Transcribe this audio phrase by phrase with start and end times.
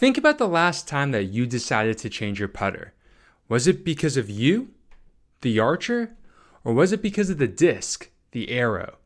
[0.00, 2.94] Think about the last time that you decided to change your putter.
[3.50, 4.70] Was it because of you,
[5.42, 6.16] the archer,
[6.64, 8.96] or was it because of the disc, the arrow?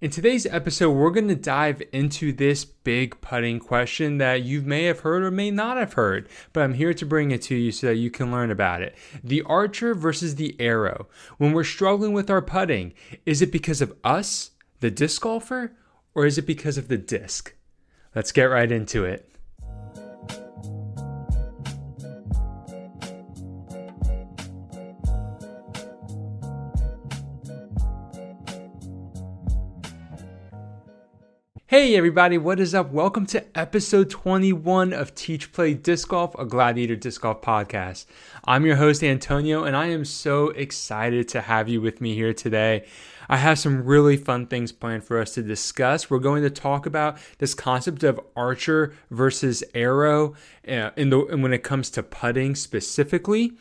[0.00, 4.84] In today's episode, we're going to dive into this big putting question that you may
[4.84, 7.72] have heard or may not have heard, but I'm here to bring it to you
[7.72, 8.94] so that you can learn about it.
[9.24, 11.08] The archer versus the arrow.
[11.38, 12.94] When we're struggling with our putting,
[13.24, 15.72] is it because of us, the disc golfer,
[16.14, 17.52] or is it because of the disc?
[18.14, 19.28] Let's get right into it.
[31.76, 32.90] Hey everybody, what is up?
[32.90, 38.06] Welcome to episode 21 of Teach Play Disc Golf, a Gladiator Disc Golf podcast.
[38.46, 42.32] I'm your host Antonio and I am so excited to have you with me here
[42.32, 42.86] today.
[43.28, 46.08] I have some really fun things planned for us to discuss.
[46.08, 50.32] We're going to talk about this concept of archer versus arrow
[50.66, 53.52] uh, in the when it comes to putting specifically.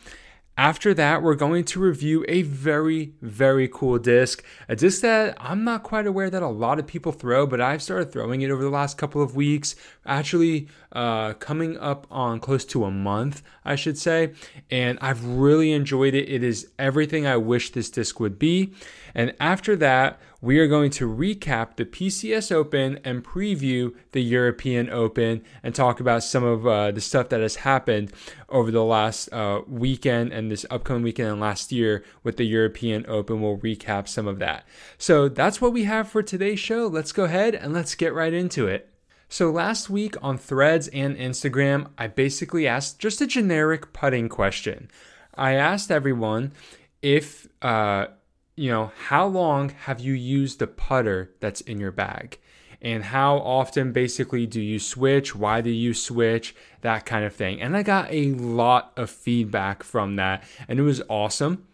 [0.58, 4.42] After that, we're going to review a very, very cool disc.
[4.70, 7.84] A disc that I'm not quite aware that a lot of people throw, but I've
[7.84, 9.76] started throwing it over the last couple of weeks.
[10.06, 14.34] Actually, uh, coming up on close to a month, I should say.
[14.72, 16.30] And I've really enjoyed it.
[16.30, 18.74] It is everything I wish this disc would be.
[19.14, 24.90] And after that, we are going to recap the PCS Open and preview the European
[24.90, 28.12] Open and talk about some of uh, the stuff that has happened
[28.50, 33.06] over the last uh, weekend and this upcoming weekend and last year with the European
[33.08, 33.42] Open.
[33.42, 34.66] We'll recap some of that.
[34.98, 36.88] So that's what we have for today's show.
[36.88, 38.95] Let's go ahead and let's get right into it.
[39.36, 44.90] So, last week on Threads and Instagram, I basically asked just a generic putting question.
[45.34, 46.54] I asked everyone
[47.02, 48.06] if uh,
[48.56, 52.40] you know, how long have you used the putter that's in your bag?
[52.82, 55.36] And how often basically do you switch?
[55.36, 56.56] Why do you switch?
[56.80, 57.62] That kind of thing.
[57.62, 61.68] And I got a lot of feedback from that, and it was awesome.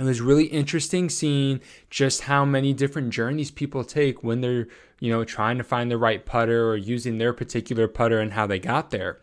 [0.00, 4.66] It was really interesting seeing just how many different journeys people take when they're,
[5.00, 8.46] you know, trying to find the right putter or using their particular putter and how
[8.46, 9.20] they got there.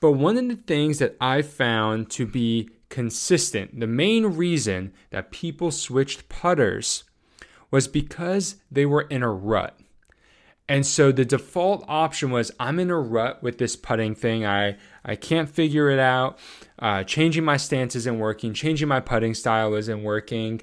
[0.00, 3.80] But one of the things that I found to be consistent.
[3.80, 7.04] The main reason that people switched putters
[7.70, 9.80] was because they were in a rut.
[10.68, 14.44] And so the default option was I'm in a rut with this putting thing.
[14.44, 14.76] I,
[15.06, 16.38] I can't figure it out.
[16.78, 18.52] Uh, changing my stance isn't working.
[18.52, 20.60] Changing my putting style isn't working.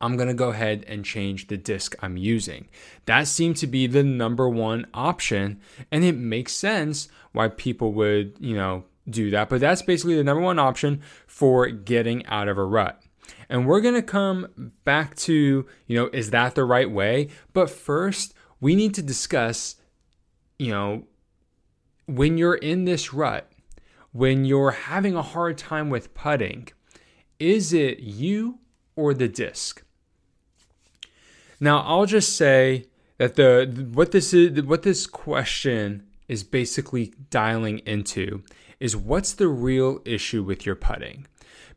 [0.00, 2.68] I'm going to go ahead and change the disc I'm using.
[3.04, 5.60] That seemed to be the number one option.
[5.92, 9.48] And it makes sense why people would, you know, do that.
[9.48, 13.02] But that's basically the number one option for getting out of a rut.
[13.48, 17.28] And we're going to come back to, you know, is that the right way?
[17.52, 19.76] But first, we need to discuss,
[20.58, 21.04] you know,
[22.06, 23.50] when you're in this rut,
[24.12, 26.68] when you're having a hard time with putting,
[27.38, 28.58] is it you
[28.96, 29.82] or the disc?
[31.60, 32.86] Now, I'll just say
[33.18, 38.42] that the what this is what this question is basically dialing into
[38.78, 41.26] is what's the real issue with your putting?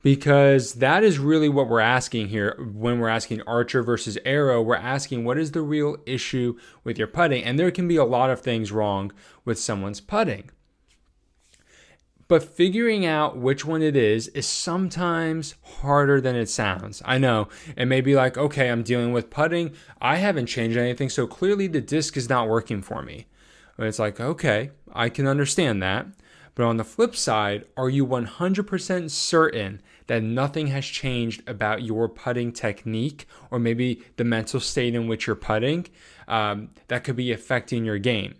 [0.01, 4.61] Because that is really what we're asking here when we're asking archer versus arrow.
[4.61, 7.43] We're asking what is the real issue with your putting?
[7.43, 9.11] And there can be a lot of things wrong
[9.43, 10.49] with someone's putting.
[12.33, 16.99] But figuring out which one it is is sometimes harder than it sounds.
[17.05, 19.75] I know it may be like, okay, I'm dealing with putting.
[20.01, 23.27] I haven't changed anything, so clearly the disc is not working for me.
[23.77, 26.07] But it's like, okay, I can understand that.
[26.55, 32.09] But on the flip side, are you 100% certain that nothing has changed about your
[32.09, 35.85] putting technique or maybe the mental state in which you're putting
[36.27, 38.33] um, that could be affecting your game?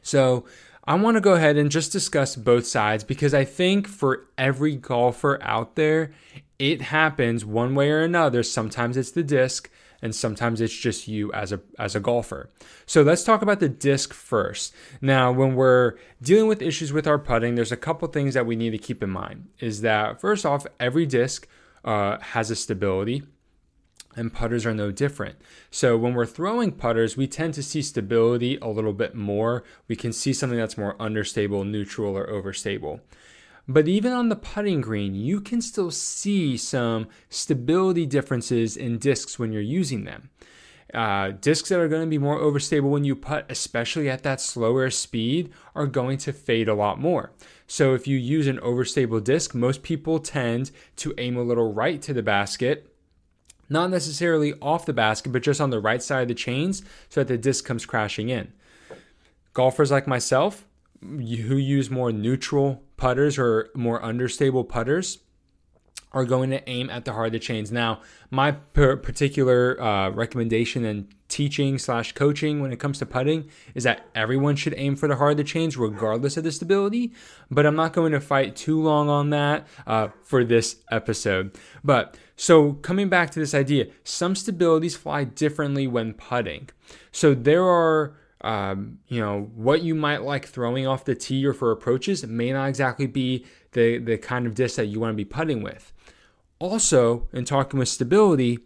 [0.00, 0.46] So,
[0.86, 4.76] I want to go ahead and just discuss both sides because I think for every
[4.76, 6.12] golfer out there,
[6.58, 8.42] it happens one way or another.
[8.42, 9.70] Sometimes it's the disc,
[10.02, 12.50] and sometimes it's just you as a as a golfer.
[12.84, 14.74] So let's talk about the disc first.
[15.00, 18.54] Now, when we're dealing with issues with our putting, there's a couple things that we
[18.54, 19.48] need to keep in mind.
[19.60, 21.48] Is that first off, every disc
[21.84, 23.22] uh, has a stability.
[24.16, 25.36] And putters are no different.
[25.70, 29.64] So, when we're throwing putters, we tend to see stability a little bit more.
[29.88, 33.00] We can see something that's more understable, neutral, or overstable.
[33.66, 39.38] But even on the putting green, you can still see some stability differences in discs
[39.38, 40.30] when you're using them.
[40.92, 44.40] Uh, discs that are going to be more overstable when you putt, especially at that
[44.40, 47.32] slower speed, are going to fade a lot more.
[47.66, 52.00] So if you use an overstable disc, most people tend to aim a little right
[52.02, 52.93] to the basket,
[53.68, 57.20] not necessarily off the basket, but just on the right side of the chains so
[57.20, 58.52] that the disc comes crashing in.
[59.52, 60.66] Golfers like myself,
[61.00, 65.18] who use more neutral putters or more understable putters
[66.12, 67.72] are going to aim at the heart of the chains.
[67.72, 68.00] Now,
[68.30, 74.06] my particular uh, recommendation and teaching slash coaching when it comes to putting is that
[74.14, 77.12] everyone should aim for the heart of the chains regardless of the stability.
[77.50, 81.58] But I'm not going to fight too long on that uh, for this episode.
[81.82, 86.70] But so coming back to this idea, some stabilities fly differently when putting.
[87.12, 91.54] So there are um, you know, what you might like throwing off the tee or
[91.54, 95.16] for approaches may not exactly be the, the kind of disc that you want to
[95.16, 95.92] be putting with.
[96.58, 98.58] Also, in talking with stability,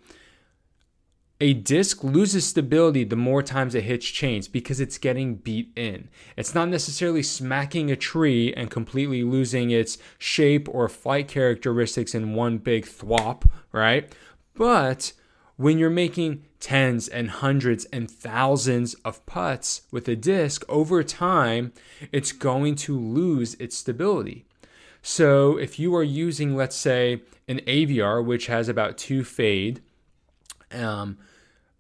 [1.41, 6.09] a disc loses stability the more times it hits chains because it's getting beat in.
[6.37, 12.35] It's not necessarily smacking a tree and completely losing its shape or flight characteristics in
[12.35, 14.13] one big thwop, right?
[14.55, 15.13] But
[15.57, 21.73] when you're making tens and hundreds and thousands of putts with a disc over time,
[22.11, 24.45] it's going to lose its stability.
[25.03, 29.81] So if you are using, let's say, an Aviar, which has about two fade,
[30.73, 31.17] um,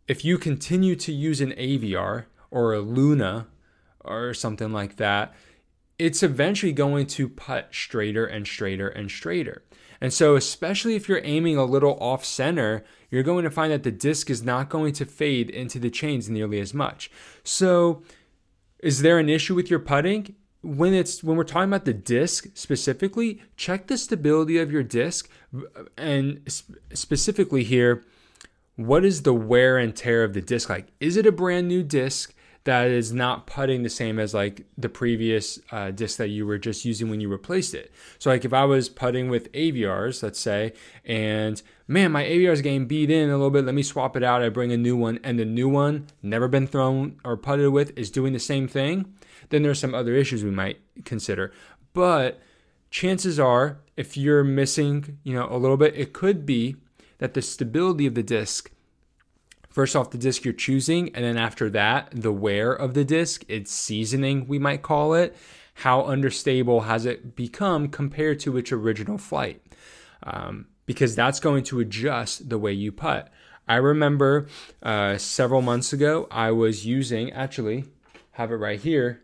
[0.08, 3.46] if you continue to use an Aviar or a Luna
[4.00, 5.34] or something like that,
[5.98, 9.62] it's eventually going to putt straighter and straighter and straighter.
[10.00, 13.82] And so, especially if you're aiming a little off center, you're going to find that
[13.82, 17.10] the disc is not going to fade into the chains nearly as much.
[17.42, 18.02] So,
[18.78, 20.36] is there an issue with your putting?
[20.62, 25.28] When it's when we're talking about the disc specifically, check the stability of your disc
[25.56, 26.42] uh, and
[26.94, 28.04] specifically here,
[28.78, 30.86] what is the wear and tear of the disc like?
[31.00, 32.32] Is it a brand new disc?
[32.68, 36.58] that is not putting the same as like the previous uh, disc that you were
[36.58, 37.90] just using when you replaced it.
[38.18, 42.60] So like if I was putting with Aviars, let's say, and man, my Aviar is
[42.60, 43.64] getting beat in a little bit.
[43.64, 44.42] Let me swap it out.
[44.42, 47.96] I bring a new one, and the new one never been thrown or putted with
[47.96, 49.14] is doing the same thing.
[49.48, 51.52] Then there's some other issues we might consider.
[51.94, 52.38] But
[52.90, 56.76] chances are, if you're missing, you know, a little bit, it could be
[57.18, 58.70] that the stability of the disc
[59.68, 63.44] first off the disc you're choosing and then after that the wear of the disc
[63.48, 65.36] its seasoning we might call it
[65.78, 69.62] how understable has it become compared to its original flight?
[70.24, 73.30] Um, because that's going to adjust the way you putt.
[73.68, 74.48] I remember
[74.82, 77.84] uh, several months ago i was using actually
[78.32, 79.20] have it right here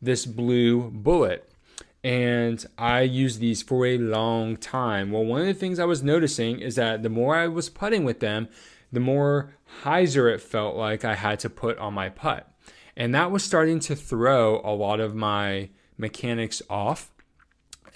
[0.00, 1.47] this blue bullet
[2.08, 5.12] and I used these for a long time.
[5.12, 8.02] Well, one of the things I was noticing is that the more I was putting
[8.02, 8.48] with them,
[8.90, 9.52] the more
[9.82, 12.50] hyzer it felt like I had to put on my putt.
[12.96, 15.68] And that was starting to throw a lot of my
[15.98, 17.10] mechanics off,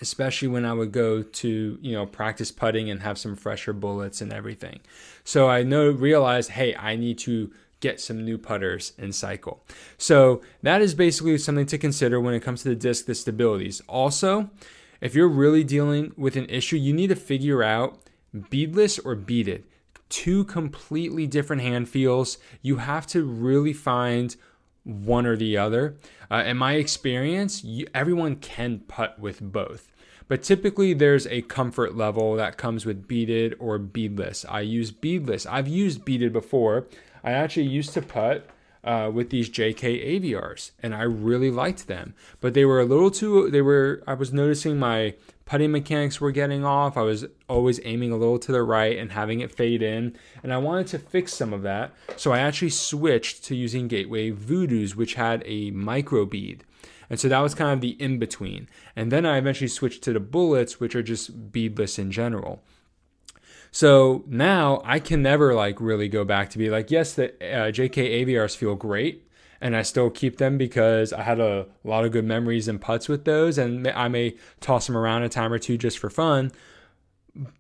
[0.03, 4.21] especially when I would go to, you know, practice putting and have some fresher bullets
[4.21, 4.81] and everything.
[5.25, 7.51] So I know realized, hey, I need to
[7.83, 9.63] get some new putters in cycle.
[9.99, 13.83] So that is basically something to consider when it comes to the disc, the stabilities.
[13.87, 14.49] Also,
[15.03, 17.99] if you're really dealing with an issue, you need to figure out
[18.51, 19.65] beadless or beaded
[20.13, 22.37] two completely different hand feels.
[22.61, 24.37] You have to really find
[24.85, 25.97] one or the other.
[26.31, 29.91] Uh, in my experience, you, everyone can putt with both.
[30.29, 34.45] But typically, there's a comfort level that comes with beaded or beadless.
[34.49, 35.47] I use beadless.
[35.47, 36.87] I've used beaded before.
[37.25, 38.49] I actually used to putt
[38.85, 42.15] uh, with these JK Aviars, and I really liked them.
[42.41, 43.51] But they were a little too.
[43.51, 44.03] They were.
[44.07, 46.97] I was noticing my putting mechanics were getting off.
[46.97, 50.53] I was always aiming a little to the right and having it fade in, and
[50.53, 51.93] I wanted to fix some of that.
[52.17, 56.65] So I actually switched to using Gateway Voodoos, which had a micro bead.
[57.11, 58.69] And so that was kind of the in between.
[58.97, 62.63] And then I eventually switched to the bullets, which are just beadless in general.
[63.73, 67.73] So now I can never like really go back to be like, yes, the uh,
[67.73, 69.27] JK Aviars feel great
[69.63, 73.09] and I still keep them because I had a lot of good memories and putts
[73.09, 76.51] with those, and I may toss them around a time or two just for fun.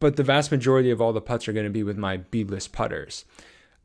[0.00, 2.66] But the vast majority of all the putts are going to be with my beadless
[2.66, 3.24] putters.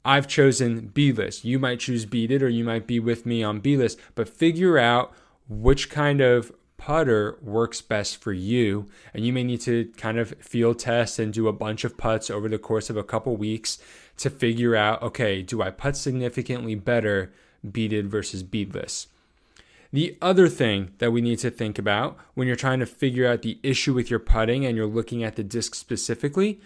[0.04, 1.46] I've chosen beadless.
[1.46, 5.14] You might choose beaded, or you might be with me on beadless, but figure out
[5.48, 8.88] which kind of putter works best for you.
[9.14, 12.30] And you may need to kind of field test and do a bunch of putts
[12.30, 13.80] over the course of a couple weeks
[14.18, 17.32] to figure out okay, do I putt significantly better
[17.72, 19.08] beaded versus beadless.
[19.92, 23.42] The other thing that we need to think about when you're trying to figure out
[23.42, 26.60] the issue with your putting and you're looking at the disc specifically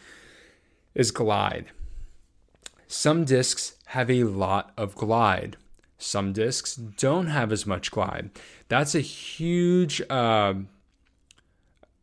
[0.96, 1.68] is glide.
[2.88, 5.58] Some discs have a lot of glide.
[6.02, 8.32] Some discs don't have as much glide.
[8.68, 10.56] That's a huge uh,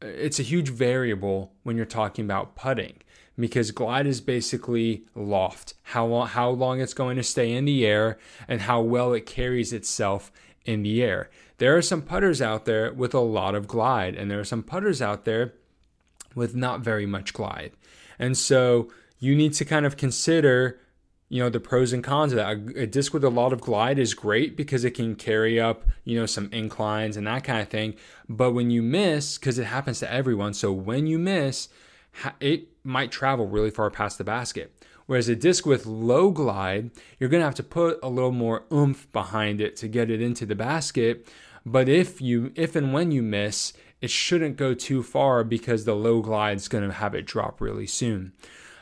[0.01, 2.99] it's a huge variable when you're talking about putting
[3.39, 7.87] because glide is basically loft, how long, how long it's going to stay in the
[7.87, 10.33] air and how well it carries itself
[10.65, 11.31] in the air.
[11.59, 14.63] there are some putters out there with a lot of glide, and there are some
[14.63, 15.55] putters out there
[16.35, 17.73] with not very much glide.
[18.19, 20.79] And so you need to kind of consider
[21.29, 22.83] you know the pros and cons of that.
[22.83, 26.19] A, disc with a lot of glide is great because it can carry up you
[26.19, 27.95] know some inclines and that kind of thing.
[28.29, 31.69] But when you miss because it happens to everyone so when you miss
[32.41, 34.73] it might travel really far past the basket.
[35.07, 39.11] Whereas a disc with low glide you're to have to put a little more oomph
[39.13, 41.29] behind it to get it into the basket.
[41.65, 45.95] But if you if and when you miss it shouldn't go too far because the
[45.95, 48.33] low glide is to have it drop really soon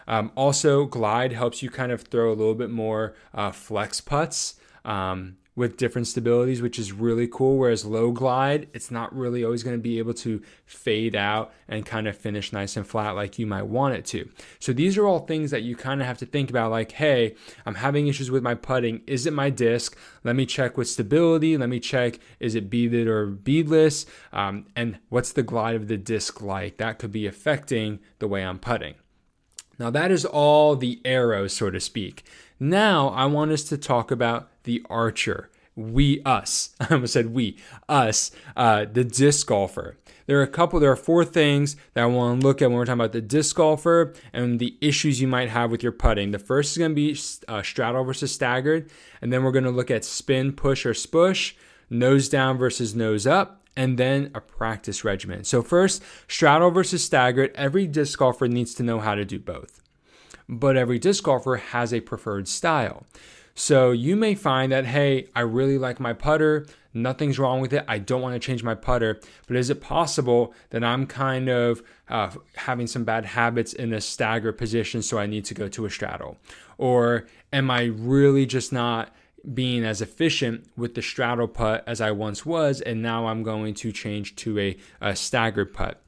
[0.06, 4.54] um, also, Glide helps you kind of throw a little bit more uh, flex putts
[4.84, 7.56] um, with different stabilities, which is really cool.
[7.56, 11.84] Whereas low glide, it's not really always going to be able to fade out and
[11.84, 14.28] kind of finish nice and flat like you might want it to.
[14.60, 17.34] So these are all things that you kind of have to think about like, hey,
[17.64, 19.00] I'm having issues with my putting.
[19.06, 19.96] Is it my disc?
[20.22, 21.56] Let me check with stability.
[21.56, 24.04] Let me check, is it beaded or beadless?
[24.32, 26.76] Um, and what's the glide of the disc like?
[26.76, 28.94] That could be affecting the way I'm putting.
[29.78, 32.24] Now, that is all the arrows, so to speak.
[32.58, 35.50] Now, I want us to talk about the archer.
[35.74, 36.70] We, us.
[36.80, 39.98] I almost said we, us, uh, the disc golfer.
[40.26, 42.78] There are a couple, there are four things that I want to look at when
[42.78, 46.32] we're talking about the disc golfer and the issues you might have with your putting.
[46.32, 48.90] The first is going to be uh, straddle versus staggered,
[49.22, 51.54] and then we're going to look at spin, push, or spush,
[51.90, 55.44] nose down versus nose up, and then a practice regimen.
[55.44, 57.52] So, first, straddle versus staggered.
[57.54, 59.82] Every disc golfer needs to know how to do both,
[60.48, 63.04] but every disc golfer has a preferred style.
[63.54, 66.66] So, you may find that, hey, I really like my putter.
[66.92, 67.84] Nothing's wrong with it.
[67.86, 69.20] I don't want to change my putter.
[69.46, 74.00] But is it possible that I'm kind of uh, having some bad habits in a
[74.00, 76.38] stagger position, so I need to go to a straddle?
[76.78, 79.14] Or am I really just not
[79.54, 83.74] being as efficient with the straddle putt as I once was, and now I'm going
[83.74, 86.02] to change to a, a staggered putt.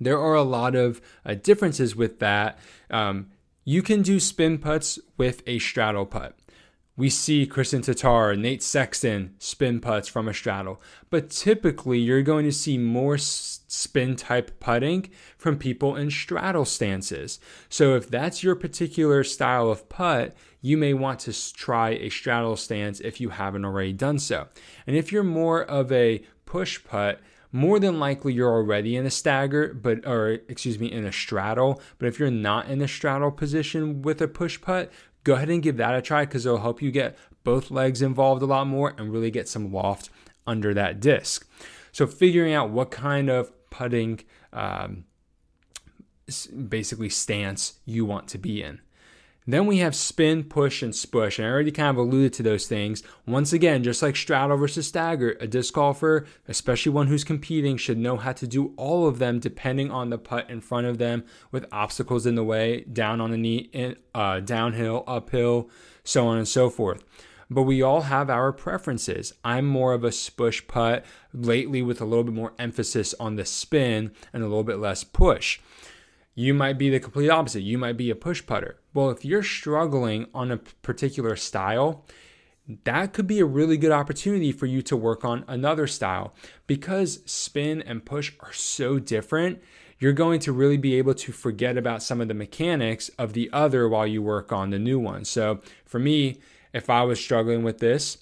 [0.00, 2.58] There are a lot of uh, differences with that.
[2.90, 3.30] Um,
[3.64, 6.38] you can do spin putts with a straddle putt.
[6.96, 12.44] We see Kristin Tattar, Nate Sexton spin putts from a straddle, but typically you're going
[12.44, 17.38] to see more spin type putting from people in straddle stances.
[17.68, 20.36] So if that's your particular style of putt,
[20.68, 24.48] you may want to try a straddle stance if you haven't already done so.
[24.86, 27.20] And if you're more of a push putt,
[27.50, 31.80] more than likely you're already in a stagger, but or excuse me, in a straddle.
[31.96, 34.92] But if you're not in a straddle position with a push putt,
[35.24, 38.42] go ahead and give that a try because it'll help you get both legs involved
[38.42, 40.10] a lot more and really get some loft
[40.46, 41.48] under that disc.
[41.92, 44.20] So figuring out what kind of putting
[44.52, 45.04] um,
[46.68, 48.80] basically stance you want to be in.
[49.48, 51.38] Then we have spin, push, and spush.
[51.38, 53.02] And I already kind of alluded to those things.
[53.26, 57.96] Once again, just like straddle versus stagger, a disc golfer, especially one who's competing, should
[57.96, 61.24] know how to do all of them depending on the putt in front of them
[61.50, 65.70] with obstacles in the way, down on the knee, in, uh, downhill, uphill,
[66.04, 67.02] so on and so forth.
[67.48, 69.32] But we all have our preferences.
[69.42, 73.46] I'm more of a spush putt lately with a little bit more emphasis on the
[73.46, 75.58] spin and a little bit less push.
[76.38, 77.62] You might be the complete opposite.
[77.62, 78.78] You might be a push putter.
[78.98, 82.04] Well, if you're struggling on a particular style,
[82.82, 86.34] that could be a really good opportunity for you to work on another style
[86.66, 89.62] because spin and push are so different.
[90.00, 93.48] You're going to really be able to forget about some of the mechanics of the
[93.52, 95.24] other while you work on the new one.
[95.24, 96.40] So, for me,
[96.72, 98.18] if I was struggling with this,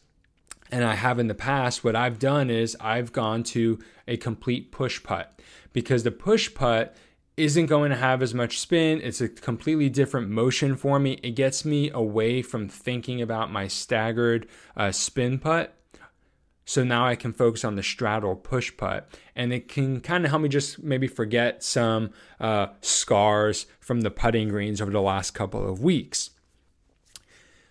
[0.70, 4.72] and I have in the past, what I've done is I've gone to a complete
[4.72, 5.40] push putt
[5.72, 6.94] because the push putt
[7.36, 9.00] isn't going to have as much spin.
[9.02, 11.20] It's a completely different motion for me.
[11.22, 15.74] It gets me away from thinking about my staggered uh, spin putt.
[16.64, 19.08] So now I can focus on the straddle push putt.
[19.36, 24.10] And it can kind of help me just maybe forget some uh, scars from the
[24.10, 26.30] putting greens over the last couple of weeks.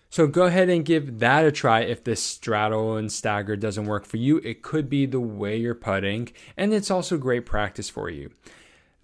[0.08, 4.06] So go ahead and give that a try if this straddle and stagger doesn't work
[4.06, 4.38] for you.
[4.38, 8.30] It could be the way you're putting, and it's also great practice for you.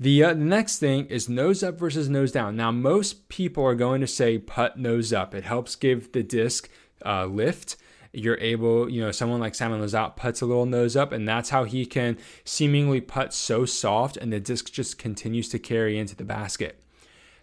[0.03, 2.57] The, uh, next thing is nose up versus nose down.
[2.57, 5.33] Now, most people are going to say putt nose up.
[5.33, 6.69] It helps give the disc
[7.07, 7.77] uh, lift.
[8.13, 11.51] You're able, you know, someone like Simon Lizotte puts a little nose up, and that's
[11.51, 16.17] how he can seemingly putt so soft, and the disc just continues to carry into
[16.17, 16.83] the basket.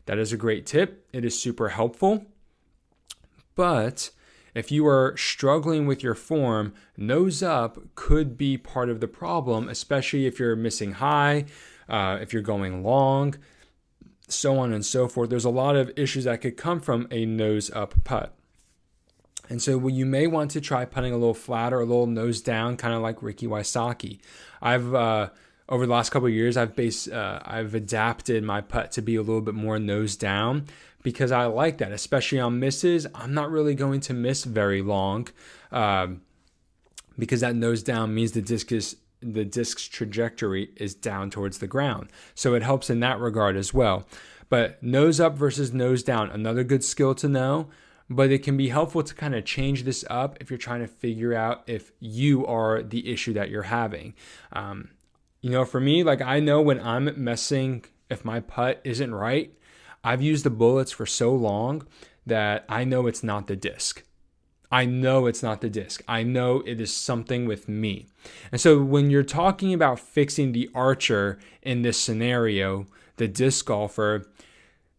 [0.05, 1.07] That is a great tip.
[1.13, 2.25] It is super helpful.
[3.55, 4.09] But
[4.53, 9.69] if you are struggling with your form, nose up could be part of the problem,
[9.69, 11.45] especially if you're missing high
[11.87, 13.35] uh, if you're going long,
[14.27, 15.29] so on and so forth.
[15.29, 18.33] There's a lot of issues that could come from a nose up putt.
[19.49, 22.05] And so well, you may want to try putting a little flatter, or a little
[22.05, 24.19] nose down, kind of like Ricky Wysocki.
[24.61, 25.29] I've uh,
[25.67, 29.21] over the last couple years, I've based, uh, I've adapted my putt to be a
[29.21, 30.65] little bit more nose down
[31.03, 33.07] because I like that, especially on misses.
[33.15, 35.27] I'm not really going to miss very long
[35.71, 36.21] um,
[37.17, 41.67] because that nose down means the disc is the disc's trajectory is down towards the
[41.67, 42.09] ground.
[42.35, 44.07] So it helps in that regard as well.
[44.47, 47.69] But nose up versus nose down, another good skill to know.
[48.09, 50.87] But it can be helpful to kind of change this up if you're trying to
[50.87, 54.15] figure out if you are the issue that you're having.
[54.51, 54.89] Um,
[55.41, 59.53] you know, for me, like I know when I'm messing, if my putt isn't right,
[60.03, 61.85] I've used the bullets for so long
[62.25, 64.03] that I know it's not the disc.
[64.71, 66.03] I know it's not the disc.
[66.07, 68.07] I know it is something with me.
[68.51, 72.85] And so when you're talking about fixing the archer in this scenario,
[73.17, 74.25] the disc golfer,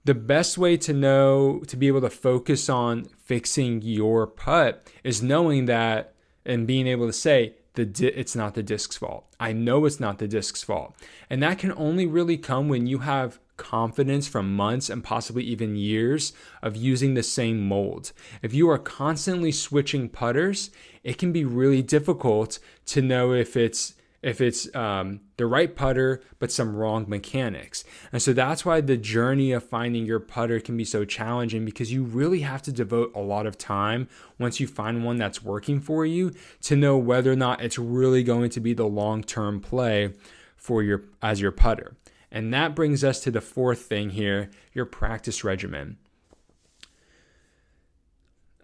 [0.04, 5.22] the best way to know to be able to focus on fixing your putt is
[5.22, 6.14] knowing that
[6.44, 9.26] and being able to say the di- it's not the disc's fault.
[9.38, 10.96] I know it's not the disc's fault.
[11.28, 15.76] And that can only really come when you have confidence from months and possibly even
[15.76, 18.12] years of using the same mold.
[18.40, 20.70] If you are constantly switching putters,
[21.04, 26.22] it can be really difficult to know if it's if it's um, the right putter
[26.38, 27.84] but some wrong mechanics.
[28.12, 31.92] And so that's why the journey of finding your putter can be so challenging because
[31.92, 35.80] you really have to devote a lot of time once you find one that's working
[35.80, 40.12] for you to know whether or not it's really going to be the long-term play
[40.56, 41.96] for your as your putter.
[42.32, 45.98] And that brings us to the fourth thing here your practice regimen.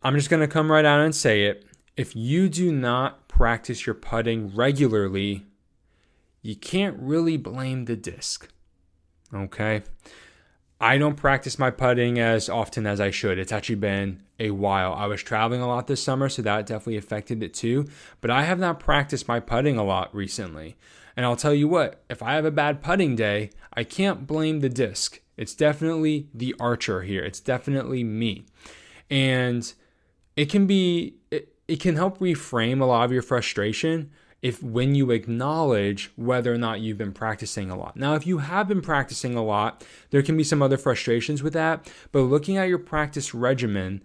[0.03, 1.65] I'm just going to come right out and say it.
[1.97, 5.47] If you do not practice your putting regularly,
[6.43, 8.49] you can't really blame the disc.
[9.35, 9.83] Okay?
[10.81, 13.39] I don't practice my putting as often as I should.
[13.39, 14.93] It's actually been a while.
[14.93, 17.87] I was traveling a lot this summer, so that definitely affected it too.
[18.21, 20.77] But I have not practiced my putting a lot recently.
[21.17, 24.61] And I'll tell you what, if I have a bad putting day, I can't blame
[24.61, 25.21] the disc.
[25.37, 27.25] It's definitely the archer here.
[27.25, 28.47] It's definitely me.
[29.11, 29.73] And
[30.37, 34.11] it can be, it, it can help reframe a lot of your frustration
[34.43, 37.97] if when you acknowledge whether or not you've been practicing a lot.
[37.97, 41.55] Now, if you have been practicing a lot, there can be some other frustrations with
[41.55, 44.03] that, but looking at your practice regimen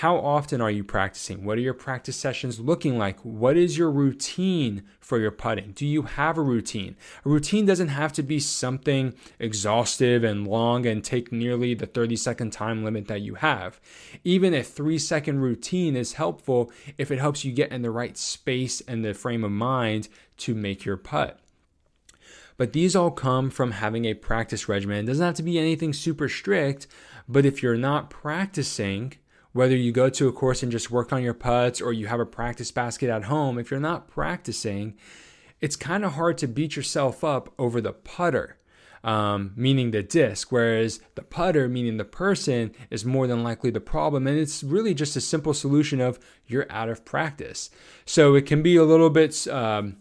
[0.00, 1.42] how often are you practicing?
[1.42, 3.18] What are your practice sessions looking like?
[3.20, 5.72] What is your routine for your putting?
[5.72, 6.96] Do you have a routine?
[7.24, 12.14] A routine doesn't have to be something exhaustive and long and take nearly the 30
[12.14, 13.80] second time limit that you have.
[14.22, 18.18] Even a three second routine is helpful if it helps you get in the right
[18.18, 21.40] space and the frame of mind to make your putt.
[22.58, 25.04] But these all come from having a practice regimen.
[25.04, 26.86] It doesn't have to be anything super strict,
[27.26, 29.14] but if you're not practicing,
[29.56, 32.20] whether you go to a course and just work on your putts or you have
[32.20, 34.94] a practice basket at home, if you're not practicing,
[35.60, 38.58] it's kind of hard to beat yourself up over the putter.
[39.02, 43.80] Um, meaning the disc, whereas the putter, meaning the person, is more than likely the
[43.80, 44.26] problem.
[44.26, 47.70] And it's really just a simple solution of you're out of practice.
[48.04, 49.98] So it can be a little bit um,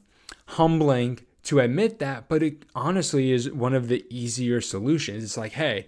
[0.48, 5.24] humbling to admit that, but it honestly is one of the easier solutions.
[5.24, 5.86] It's like, hey,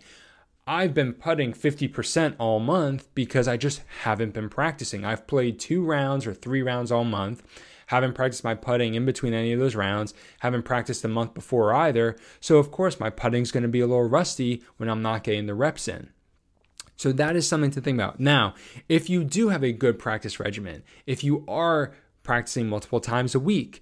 [0.68, 5.06] I've been putting 50% all month because I just haven't been practicing.
[5.06, 7.42] I've played two rounds or three rounds all month,
[7.88, 11.74] haven't practiced my putting in between any of those rounds, haven't practiced the month before
[11.74, 12.18] either.
[12.42, 15.46] So, of course, my putting's going to be a little rusty when I'm not getting
[15.46, 16.10] the reps in.
[16.98, 18.20] So, that is something to think about.
[18.20, 18.54] Now,
[18.90, 23.40] if you do have a good practice regimen, if you are practicing multiple times a
[23.40, 23.82] week,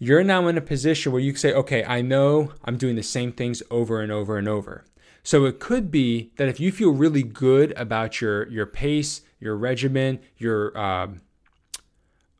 [0.00, 3.02] you're now in a position where you can say, okay, I know I'm doing the
[3.04, 4.84] same things over and over and over.
[5.28, 9.58] So it could be that if you feel really good about your your pace, your
[9.58, 11.20] regimen, your um,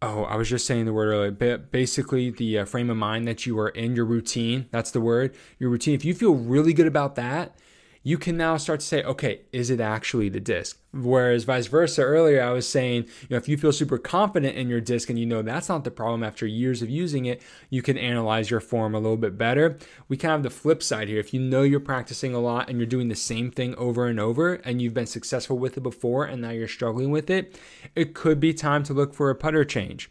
[0.00, 1.58] oh, I was just saying the word earlier.
[1.58, 4.68] Basically, the uh, frame of mind that you are in, your routine.
[4.70, 5.36] That's the word.
[5.58, 5.96] Your routine.
[5.96, 7.58] If you feel really good about that,
[8.08, 10.80] you can now start to say, okay, is it actually the disc?
[10.94, 14.66] Whereas vice versa, earlier I was saying, you know, if you feel super confident in
[14.66, 17.82] your disc and you know that's not the problem after years of using it, you
[17.82, 19.76] can analyze your form a little bit better.
[20.08, 21.20] We kind of have the flip side here.
[21.20, 24.18] If you know you're practicing a lot and you're doing the same thing over and
[24.18, 27.60] over and you've been successful with it before and now you're struggling with it,
[27.94, 30.10] it could be time to look for a putter change.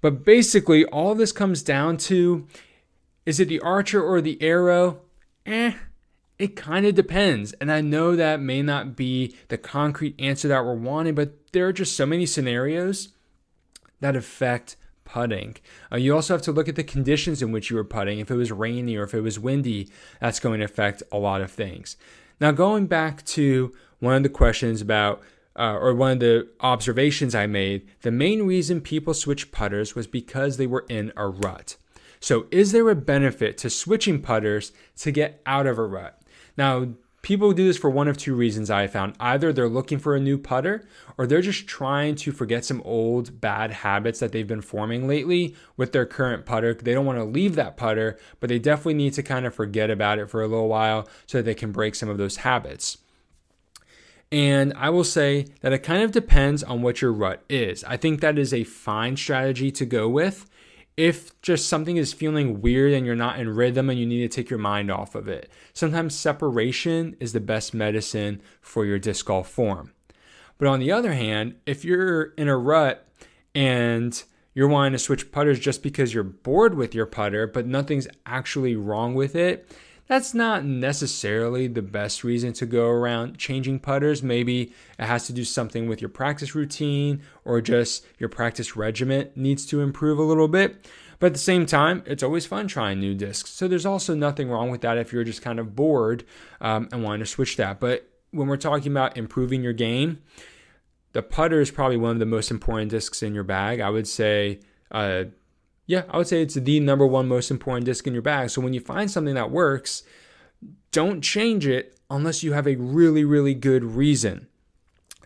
[0.00, 2.48] But basically, all this comes down to
[3.26, 5.02] is it the archer or the arrow?
[5.44, 5.74] Eh
[6.42, 7.52] it kind of depends.
[7.54, 11.68] And I know that may not be the concrete answer that we're wanting, but there
[11.68, 13.10] are just so many scenarios
[14.00, 14.74] that affect
[15.04, 15.54] putting.
[15.92, 18.18] Uh, you also have to look at the conditions in which you were putting.
[18.18, 19.88] If it was rainy or if it was windy,
[20.20, 21.96] that's going to affect a lot of things.
[22.40, 25.22] Now, going back to one of the questions about
[25.54, 30.08] uh, or one of the observations I made, the main reason people switch putters was
[30.08, 31.76] because they were in a rut.
[32.18, 36.18] So, is there a benefit to switching putters to get out of a rut?
[36.56, 36.88] Now,
[37.22, 39.14] people do this for one of two reasons I found.
[39.20, 40.84] Either they're looking for a new putter
[41.16, 45.54] or they're just trying to forget some old bad habits that they've been forming lately
[45.76, 46.74] with their current putter.
[46.74, 49.90] They don't want to leave that putter, but they definitely need to kind of forget
[49.90, 52.98] about it for a little while so that they can break some of those habits.
[54.32, 57.84] And I will say that it kind of depends on what your rut is.
[57.84, 60.48] I think that is a fine strategy to go with
[60.96, 64.28] if just something is feeling weird and you're not in rhythm and you need to
[64.28, 65.50] take your mind off of it.
[65.72, 69.92] Sometimes separation is the best medicine for your disc golf form.
[70.58, 73.08] But on the other hand, if you're in a rut
[73.54, 74.22] and
[74.54, 78.76] you're wanting to switch putters just because you're bored with your putter, but nothing's actually
[78.76, 79.68] wrong with it,
[80.12, 84.22] that's not necessarily the best reason to go around changing putters.
[84.22, 89.30] Maybe it has to do something with your practice routine or just your practice regimen
[89.36, 90.86] needs to improve a little bit.
[91.18, 93.48] But at the same time, it's always fun trying new discs.
[93.52, 96.24] So there's also nothing wrong with that if you're just kind of bored
[96.60, 97.80] um, and wanting to switch that.
[97.80, 100.18] But when we're talking about improving your game,
[101.12, 103.80] the putter is probably one of the most important discs in your bag.
[103.80, 105.24] I would say uh,
[105.86, 108.50] yeah, I would say it's the number one most important disc in your bag.
[108.50, 110.02] So when you find something that works,
[110.90, 114.46] don't change it unless you have a really, really good reason.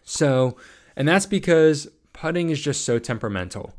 [0.03, 0.57] So,
[0.95, 3.75] and that's because putting is just so temperamental.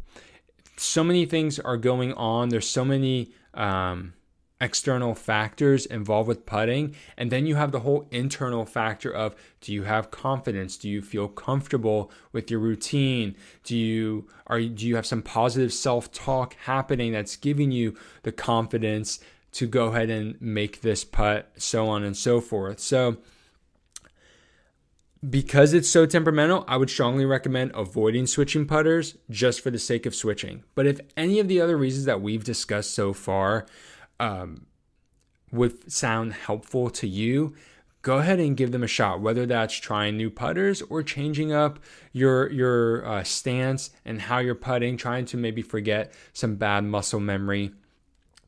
[0.76, 2.50] So many things are going on.
[2.50, 4.14] There's so many um,
[4.60, 9.72] external factors involved with putting and then you have the whole internal factor of do
[9.72, 10.78] you have confidence?
[10.78, 13.36] Do you feel comfortable with your routine?
[13.64, 19.20] Do you are do you have some positive self-talk happening that's giving you the confidence
[19.54, 22.80] to go ahead and make this putt so on and so forth?
[22.80, 23.18] So
[25.28, 30.06] because it's so temperamental, I would strongly recommend avoiding switching putters just for the sake
[30.06, 30.64] of switching.
[30.76, 33.66] But if any of the other reasons that we've discussed so far
[34.20, 34.68] um,
[35.52, 37.56] would sound helpful to you,
[38.02, 39.22] go ahead and give them a shot.
[39.22, 41.80] Whether that's trying new putters or changing up
[42.12, 47.20] your your uh, stance and how you're putting, trying to maybe forget some bad muscle
[47.20, 47.72] memory.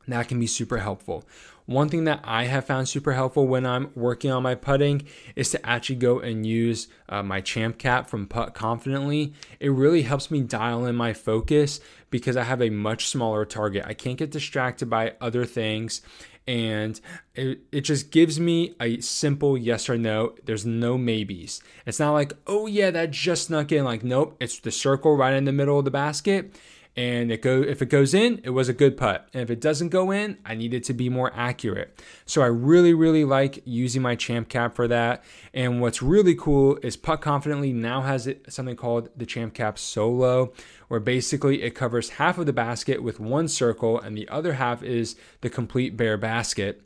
[0.08, 1.24] That can be super helpful.
[1.66, 5.02] One thing that I have found super helpful when I'm working on my putting
[5.36, 9.34] is to actually go and use uh, my champ cap from Putt Confidently.
[9.60, 11.78] It really helps me dial in my focus
[12.10, 13.84] because I have a much smaller target.
[13.86, 16.02] I can't get distracted by other things
[16.46, 17.00] and
[17.34, 20.34] it, it just gives me a simple yes or no.
[20.44, 21.62] There's no maybes.
[21.86, 23.84] It's not like, oh yeah, that just snuck in.
[23.84, 26.54] Like, nope, it's the circle right in the middle of the basket
[26.96, 29.28] and it go if it goes in, it was a good putt.
[29.32, 32.00] And if it doesn't go in, I need it to be more accurate.
[32.26, 35.24] So I really really like using my champ cap for that.
[35.54, 39.78] And what's really cool is Putt Confidently now has it, something called the champ cap
[39.78, 40.52] solo
[40.88, 44.82] where basically it covers half of the basket with one circle and the other half
[44.82, 46.82] is the complete bare basket.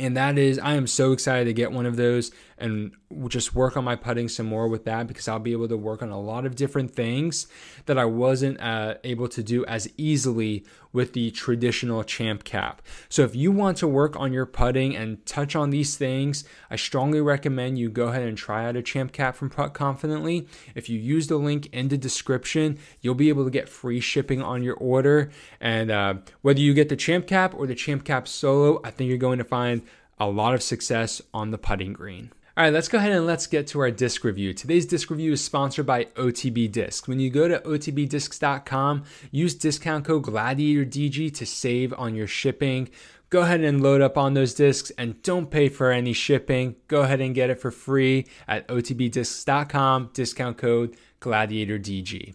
[0.00, 2.92] And that is, I am so excited to get one of those and
[3.28, 6.02] just work on my putting some more with that because I'll be able to work
[6.02, 7.46] on a lot of different things
[7.86, 12.82] that I wasn't uh, able to do as easily with the traditional champ cap.
[13.08, 16.76] So if you want to work on your putting and touch on these things, I
[16.76, 20.48] strongly recommend you go ahead and try out a champ cap from Putt Confidently.
[20.74, 24.42] If you use the link in the description, you'll be able to get free shipping
[24.42, 25.30] on your order.
[25.60, 29.08] And uh, whether you get the champ cap or the champ cap solo, I think
[29.08, 29.82] you're going to find
[30.18, 32.30] a lot of success on the putting green.
[32.56, 34.52] All right, let's go ahead and let's get to our disc review.
[34.52, 37.06] Today's disc review is sponsored by OTB Discs.
[37.06, 42.88] When you go to otbdiscs.com, use discount code GLADIATORDG to save on your shipping.
[43.30, 46.74] Go ahead and load up on those discs and don't pay for any shipping.
[46.88, 52.34] Go ahead and get it for free at otbdiscs.com, discount code GLADIATORDG.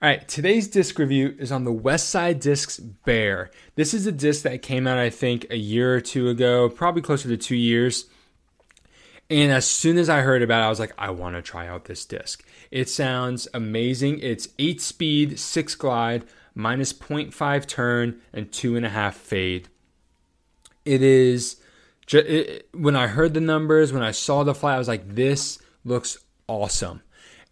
[0.00, 3.50] All right, today's disc review is on the Westside Discs Bear.
[3.74, 7.02] This is a disc that came out, I think, a year or two ago, probably
[7.02, 8.06] closer to two years.
[9.32, 11.66] And as soon as I heard about it, I was like, I want to try
[11.66, 12.44] out this disc.
[12.70, 14.18] It sounds amazing.
[14.18, 19.68] It's eight speed, six glide, minus 0.5 turn, and two and a half fade.
[20.84, 21.56] It is,
[22.12, 25.58] it, when I heard the numbers, when I saw the fly, I was like, this
[25.82, 27.00] looks awesome.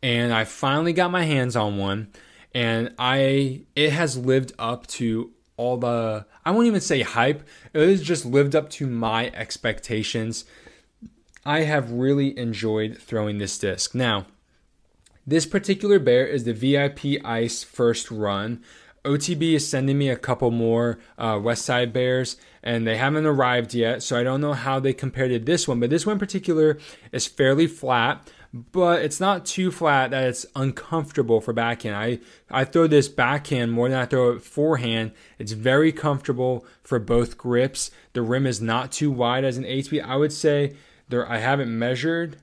[0.02, 2.12] And I finally got my hands on one
[2.54, 7.46] and I it has lived up to all the I won't even say hype.
[7.72, 10.44] It has just lived up to my expectations.
[11.44, 13.94] I have really enjoyed throwing this disc.
[13.94, 14.26] Now,
[15.26, 18.62] this particular bear is the VIP Ice first run.
[19.04, 24.02] OTB is sending me a couple more uh, Westside Bears, and they haven't arrived yet,
[24.02, 25.80] so I don't know how they compare to this one.
[25.80, 26.78] But this one in particular
[27.12, 28.30] is fairly flat.
[28.52, 31.96] but it's not too flat that it's uncomfortable for backhand.
[31.96, 32.18] I,
[32.50, 35.12] I throw this backhand more than I throw it forehand.
[35.38, 37.90] It's very comfortable for both grips.
[38.12, 40.02] The rim is not too wide as an 8 speed.
[40.02, 40.74] I would say
[41.10, 42.36] there I haven't measured,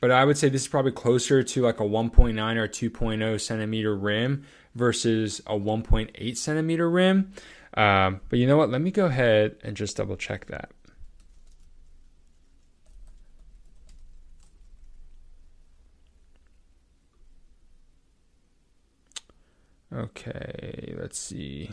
[0.00, 3.96] but I would say this is probably closer to like a 1.9 or 2.0 centimeter
[3.96, 7.32] rim versus a 1.8 centimeter rim.
[7.76, 8.70] Um, but you know what?
[8.70, 10.70] Let me go ahead and just double check that.
[19.92, 21.70] Okay, let's see.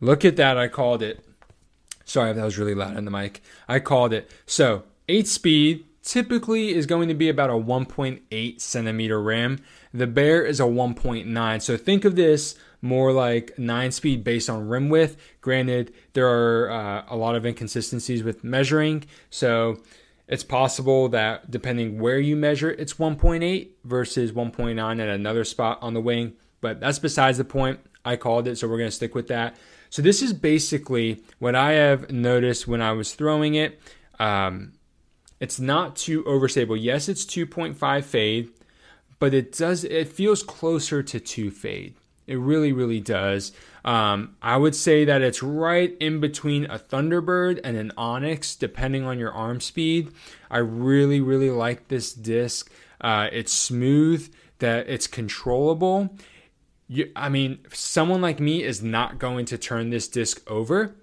[0.00, 0.56] Look at that.
[0.56, 1.24] I called it.
[2.04, 3.42] Sorry if that was really loud in the mic.
[3.68, 4.30] I called it.
[4.46, 9.58] So, 8 speed typically is going to be about a 1.8 centimeter rim.
[9.92, 11.62] The Bear is a 1.9.
[11.62, 15.16] So, think of this more like 9 speed based on rim width.
[15.40, 19.04] Granted, there are uh, a lot of inconsistencies with measuring.
[19.30, 19.82] So,
[20.26, 25.92] it's possible that depending where you measure, it's 1.8 versus 1.9 at another spot on
[25.94, 26.32] the wing.
[26.60, 27.80] But that's besides the point.
[28.06, 29.56] I called it, so we're going to stick with that.
[29.90, 33.80] So this is basically what I have noticed when I was throwing it.
[34.18, 34.72] Um,
[35.44, 36.78] it's not too overstable.
[36.80, 38.48] Yes, it's 2.5 fade,
[39.18, 39.84] but it does.
[39.84, 41.96] It feels closer to two fade.
[42.26, 43.52] It really, really does.
[43.84, 49.04] Um, I would say that it's right in between a Thunderbird and an Onyx, depending
[49.04, 50.12] on your arm speed.
[50.50, 52.72] I really, really like this disc.
[52.98, 56.16] Uh, it's smooth, that it's controllable,
[56.88, 60.94] you, I mean, someone like me is not going to turn this disc over.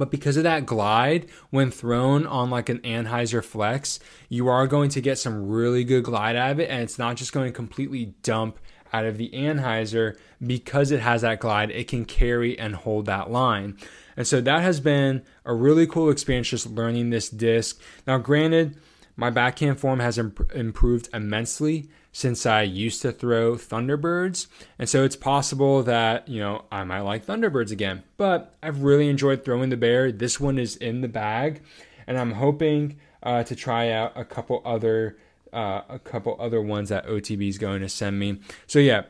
[0.00, 4.88] But because of that glide, when thrown on like an Anhyzer Flex, you are going
[4.88, 6.70] to get some really good glide out of it.
[6.70, 8.58] And it's not just going to completely dump
[8.94, 13.30] out of the Anhyzer because it has that glide, it can carry and hold that
[13.30, 13.76] line.
[14.16, 17.78] And so that has been a really cool experience just learning this disc.
[18.06, 18.78] Now, granted,
[19.20, 24.46] my backhand form has imp- improved immensely since I used to throw Thunderbirds.
[24.78, 28.02] And so it's possible that, you know, I might like Thunderbirds again.
[28.16, 30.10] But I've really enjoyed throwing the bear.
[30.10, 31.60] This one is in the bag.
[32.06, 35.18] And I'm hoping uh, to try out a couple other
[35.52, 38.40] uh, a couple other ones that OTB is going to send me.
[38.66, 39.02] So yeah,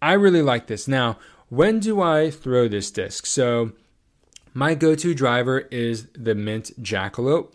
[0.00, 0.88] I really like this.
[0.88, 1.18] Now,
[1.50, 3.26] when do I throw this disc?
[3.26, 3.72] So
[4.54, 7.52] my go-to driver is the Mint Jackalope.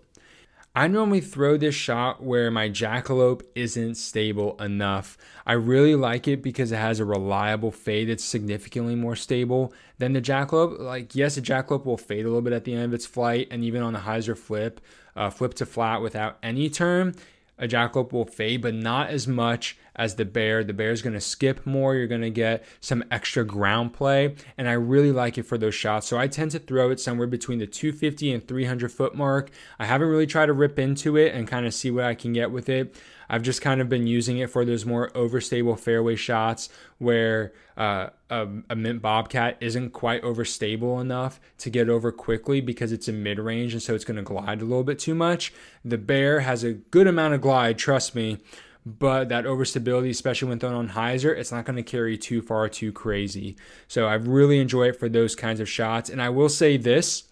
[0.75, 5.19] I normally throw this shot where my jackalope isn't stable enough.
[5.45, 10.13] I really like it because it has a reliable fade that's significantly more stable than
[10.13, 10.79] the jackalope.
[10.79, 13.49] Like, yes, the jackalope will fade a little bit at the end of its flight,
[13.51, 14.81] and even on the hyzer flip,
[15.15, 17.13] uh, flip to flat without any turn,
[17.59, 20.63] a jackalope will fade, but not as much as the bear.
[20.63, 21.95] The bear is going to skip more.
[21.95, 25.75] You're going to get some extra ground play, and I really like it for those
[25.75, 26.07] shots.
[26.07, 29.51] So I tend to throw it somewhere between the 250 and 300 foot mark.
[29.79, 32.33] I haven't really tried to rip into it and kind of see what I can
[32.33, 32.95] get with it.
[33.29, 38.09] I've just kind of been using it for those more overstable fairway shots where uh,
[38.29, 43.23] a, a, mint bobcat isn't quite overstable enough to get over quickly because it's in
[43.23, 45.51] mid range and so it's going to glide a little bit too much.
[45.83, 48.37] The bear has a good amount of glide, trust me,
[48.85, 52.67] but that overstability, especially when thrown on hyzer, it's not going to carry too far
[52.67, 53.55] too crazy.
[53.87, 56.09] So I really enjoy it for those kinds of shots.
[56.09, 57.23] And I will say this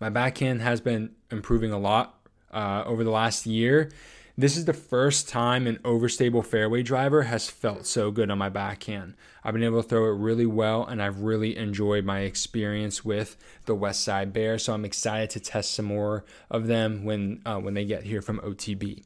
[0.00, 2.18] my backhand has been improving a lot
[2.52, 3.90] uh, over the last year.
[4.36, 8.48] This is the first time an overstable fairway driver has felt so good on my
[8.48, 9.14] backhand.
[9.44, 13.36] I've been able to throw it really well, and I've really enjoyed my experience with
[13.66, 14.58] the Westside Bear.
[14.58, 18.22] So I'm excited to test some more of them when uh, when they get here
[18.22, 19.02] from OTB.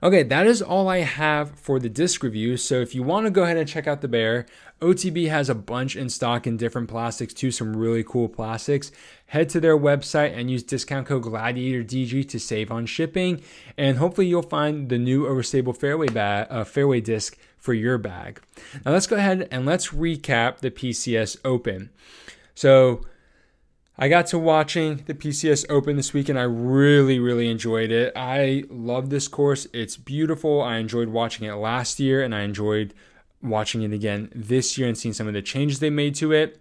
[0.00, 2.56] Okay, that is all I have for the disc review.
[2.56, 4.46] So if you want to go ahead and check out the Bear,
[4.80, 8.92] OTB has a bunch in stock in different plastics too, some really cool plastics.
[9.26, 13.42] Head to their website and use discount code GLADIATORDG to save on shipping,
[13.76, 18.40] and hopefully you'll find the new overstable fairway bag, uh, fairway disc for your bag.
[18.86, 21.90] Now let's go ahead and let's recap the PCS Open.
[22.54, 23.00] So
[24.00, 28.12] I got to watching the PCS Open this week and I really, really enjoyed it.
[28.14, 29.66] I love this course.
[29.72, 30.62] It's beautiful.
[30.62, 32.94] I enjoyed watching it last year and I enjoyed
[33.42, 36.60] watching it again this year and seeing some of the changes they made to it.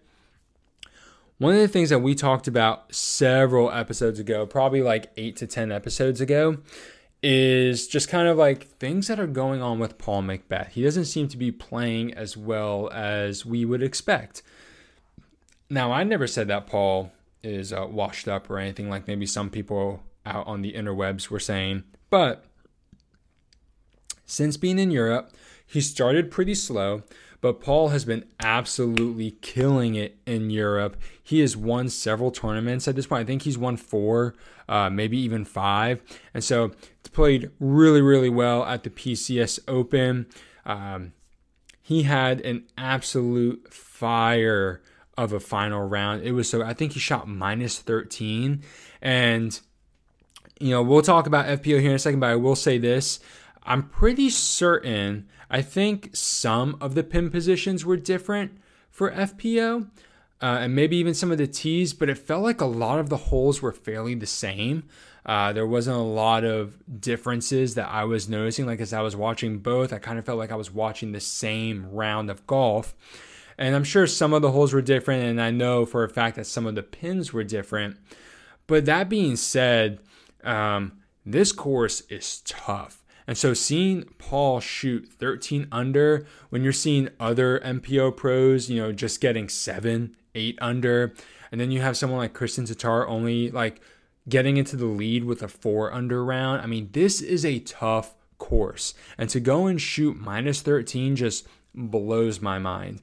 [1.38, 5.46] One of the things that we talked about several episodes ago, probably like eight to
[5.46, 6.58] 10 episodes ago,
[7.22, 10.70] is just kind of like things that are going on with Paul McBeth.
[10.70, 14.42] He doesn't seem to be playing as well as we would expect.
[15.70, 17.12] Now, I never said that Paul
[17.44, 21.40] is uh, washed up or anything like maybe some people out on the interwebs were
[21.40, 21.84] saying.
[22.10, 22.46] But
[24.26, 25.32] since being in Europe,
[25.66, 27.04] he started pretty slow,
[27.42, 30.98] but Paul has been absolutely killing it in Europe.
[31.22, 33.22] He has won several tournaments at this point.
[33.22, 34.34] I think he's won four,
[34.68, 36.02] uh, maybe even five.
[36.34, 40.26] And so it's played really, really well at the PCS Open.
[40.66, 41.14] Um,
[41.82, 44.82] he had an absolute fire
[45.18, 46.24] of a final round.
[46.24, 48.64] It was so, I think he shot minus 13.
[49.02, 49.60] And,
[50.60, 53.20] you know, we'll talk about FPO here in a second, but I will say this.
[53.64, 58.58] I'm pretty certain I think some of the pin positions were different
[58.90, 59.88] for FPO,
[60.42, 63.10] uh, and maybe even some of the tees, but it felt like a lot of
[63.10, 64.84] the holes were fairly the same.
[65.26, 68.66] Uh, there wasn't a lot of differences that I was noticing.
[68.66, 71.20] Like as I was watching both, I kind of felt like I was watching the
[71.20, 72.96] same round of golf.
[73.58, 76.36] And I'm sure some of the holes were different, and I know for a fact
[76.36, 77.98] that some of the pins were different.
[78.68, 80.00] But that being said,
[80.44, 83.04] um, this course is tough.
[83.26, 88.94] And so seeing Paul shoot 13 under when you're seeing other MPO pros, you know,
[88.94, 91.14] just getting seven, eight under,
[91.52, 93.82] and then you have someone like Kristin Tattar only like
[94.30, 96.62] getting into the lead with a four under round.
[96.62, 98.94] I mean, this is a tough course.
[99.18, 103.02] And to go and shoot minus 13 just blows my mind.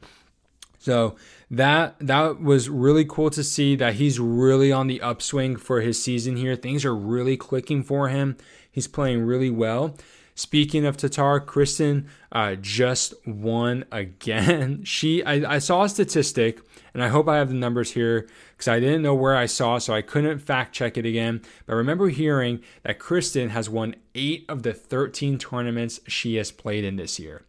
[0.85, 1.17] So
[1.51, 6.03] that that was really cool to see that he's really on the upswing for his
[6.03, 6.57] season here.
[6.57, 8.37] Things are really clicking for him.
[8.71, 9.97] He's playing really well.
[10.35, 14.83] Speaking of Tattar, Kristin uh, just won again.
[14.85, 16.61] She, I, I, saw a statistic,
[16.93, 19.79] and I hope I have the numbers here because I didn't know where I saw,
[19.79, 21.41] so I couldn't fact check it again.
[21.65, 26.51] But I remember hearing that Kristin has won eight of the 13 tournaments she has
[26.51, 27.43] played in this year,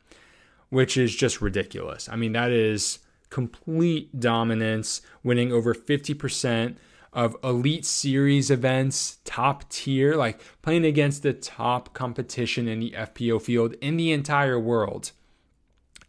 [0.70, 2.08] which is just ridiculous.
[2.08, 3.00] I mean, that is
[3.36, 6.78] complete dominance, winning over 50%
[7.12, 13.42] of elite series events, top tier, like playing against the top competition in the FPO
[13.42, 15.12] field in the entire world.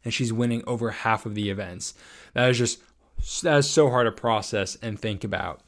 [0.04, 1.94] And she's winning over half of the events.
[2.34, 2.80] That is just
[3.42, 5.62] that is so hard to process and think about.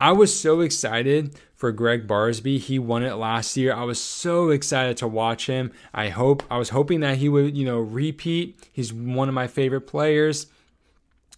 [0.00, 2.60] I was so excited for Gregg Barsby.
[2.60, 3.74] He won it last year.
[3.74, 5.72] I was so excited to watch him.
[5.92, 8.68] I hope I was hoping that he would, you know, repeat.
[8.70, 10.46] He's one of my favorite players.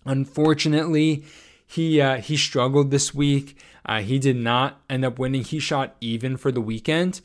[0.07, 1.25] Unfortunately,
[1.67, 3.59] he uh, he struggled this week.
[3.85, 5.45] Uh, he did not end up winning.
[5.45, 7.21] He shot even for the weekend,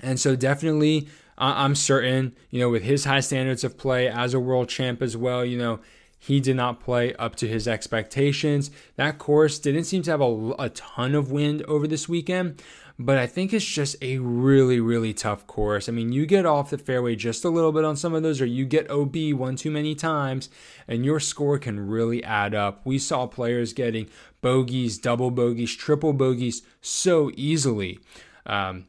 [0.00, 4.34] and so definitely, uh, I'm certain, you know, with his high standards of play as
[4.34, 5.80] a world champ as well, you know,
[6.18, 8.70] he did not play up to his expectations.
[8.96, 12.62] That course didn't seem to have a, a ton of wind over this weekend,
[12.98, 15.88] but I think it's just a really, really tough course.
[15.88, 18.40] I mean, you get off the fairway just a little bit on some of those,
[18.40, 20.50] or you get OB one too many times,
[20.88, 22.84] and your score can really add up.
[22.84, 24.08] We saw players getting
[24.40, 28.00] bogeys, double bogeys, triple bogeys so easily.
[28.46, 28.86] Um,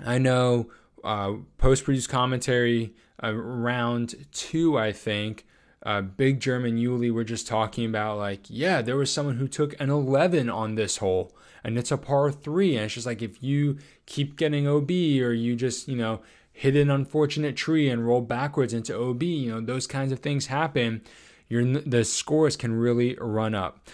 [0.00, 0.70] I know
[1.04, 5.46] uh, post produced commentary uh, round two, I think.
[5.86, 9.78] Uh, Big German Yuli were just talking about, like, yeah, there was someone who took
[9.80, 12.76] an 11 on this hole and it's a par three.
[12.76, 16.20] And it's just like if you keep getting OB or you just, you know,
[16.52, 20.46] hit an unfortunate tree and roll backwards into OB, you know, those kinds of things
[20.46, 21.02] happen.
[21.48, 23.88] Your the scores can really run up.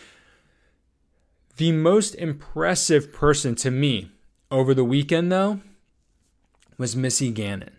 [1.56, 4.11] The most impressive person to me
[4.50, 5.61] over the weekend, though,
[6.78, 7.76] was Missy Gannon.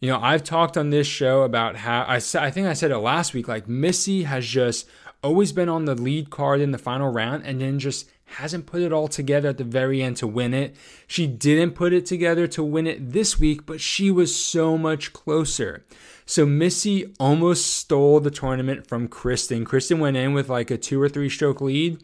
[0.00, 2.98] You know, I've talked on this show about how I, I think I said it
[2.98, 3.48] last week.
[3.48, 4.86] Like Missy has just
[5.22, 8.82] always been on the lead card in the final round and then just hasn't put
[8.82, 10.76] it all together at the very end to win it.
[11.06, 15.12] She didn't put it together to win it this week, but she was so much
[15.12, 15.84] closer.
[16.26, 19.64] So Missy almost stole the tournament from Kristin.
[19.64, 22.02] Kristin went in with like a two or three stroke lead,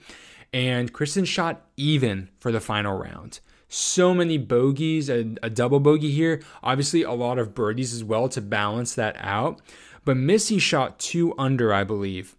[0.52, 3.40] and Kristin shot even for the final round.
[3.68, 6.42] So many bogeys, a, a double bogey here.
[6.62, 9.60] Obviously, a lot of birdies as well to balance that out.
[10.04, 12.36] But Missy shot two under, I believe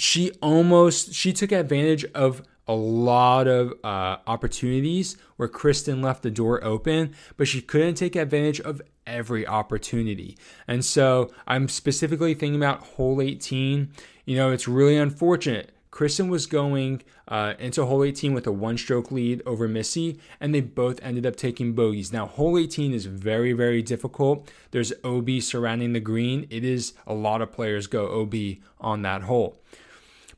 [0.00, 6.30] she almost she took advantage of a lot of uh, opportunities where Kristin left the
[6.30, 10.38] door open, but she couldn't take advantage of every opportunity.
[10.66, 13.90] And so I'm specifically thinking about hole 18.
[14.24, 15.72] You know, it's really unfortunate.
[15.90, 20.54] Kristin was going uh, into hole 18 with a one stroke lead over Missy, and
[20.54, 22.12] they both ended up taking bogeys.
[22.12, 24.48] Now, hole 18 is very, very difficult.
[24.70, 26.46] There's OB surrounding the green.
[26.48, 28.34] It is a lot of players go OB
[28.80, 29.60] on that hole.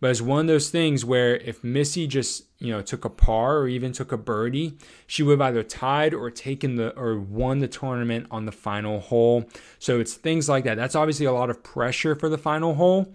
[0.03, 3.59] But it's one of those things where if Missy just, you know, took a par
[3.59, 4.77] or even took a birdie,
[5.07, 8.99] she would have either tied or taken the or won the tournament on the final
[8.99, 9.49] hole.
[9.79, 10.75] So it's things like that.
[10.75, 13.15] That's obviously a lot of pressure for the final hole.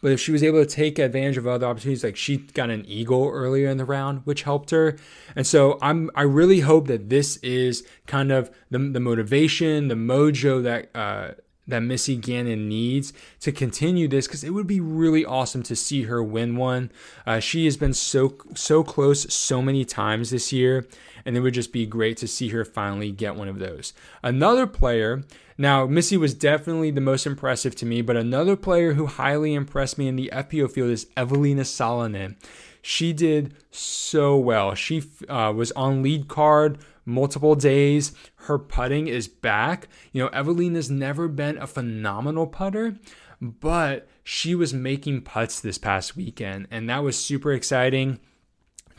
[0.00, 2.84] But if she was able to take advantage of other opportunities, like she got an
[2.86, 4.96] eagle earlier in the round, which helped her.
[5.34, 9.96] And so I'm I really hope that this is kind of the, the motivation, the
[9.96, 11.32] mojo that uh,
[11.70, 16.04] that Missy Gannon needs to continue this because it would be really awesome to see
[16.04, 16.90] her win one.
[17.26, 20.86] Uh, she has been so so close so many times this year,
[21.24, 23.92] and it would just be great to see her finally get one of those.
[24.22, 25.22] Another player.
[25.58, 29.98] Now, Missy was definitely the most impressive to me, but another player who highly impressed
[29.98, 32.36] me in the FPO field is Eveliina Salonen.
[32.80, 34.74] She did so well.
[34.74, 38.12] She uh, was on lead card multiple days.
[38.36, 39.88] Her putting is back.
[40.12, 42.96] You know, Evelyn has never been a phenomenal putter,
[43.40, 48.20] but she was making putts this past weekend, and that was super exciting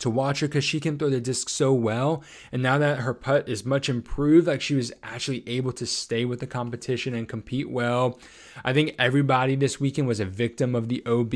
[0.02, 2.24] to watch her because she can throw the disc so well.
[2.52, 6.26] And now that her putt is much improved, like she was actually able to stay
[6.26, 8.20] with the competition and compete well.
[8.66, 11.34] I think everybody this weekend was a victim of the OB.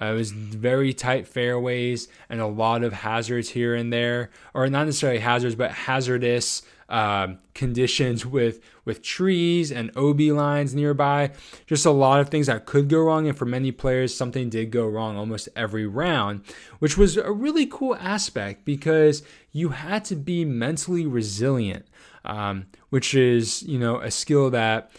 [0.00, 4.68] Uh, it was very tight fairways and a lot of hazards here and there, or
[4.68, 11.30] not necessarily hazards, but hazardous um, conditions with with trees and OB lines nearby.
[11.66, 14.70] Just a lot of things that could go wrong, and for many players, something did
[14.70, 16.42] go wrong almost every round,
[16.78, 19.22] which was a really cool aspect because
[19.52, 21.86] you had to be mentally resilient,
[22.24, 24.90] um, which is you know a skill that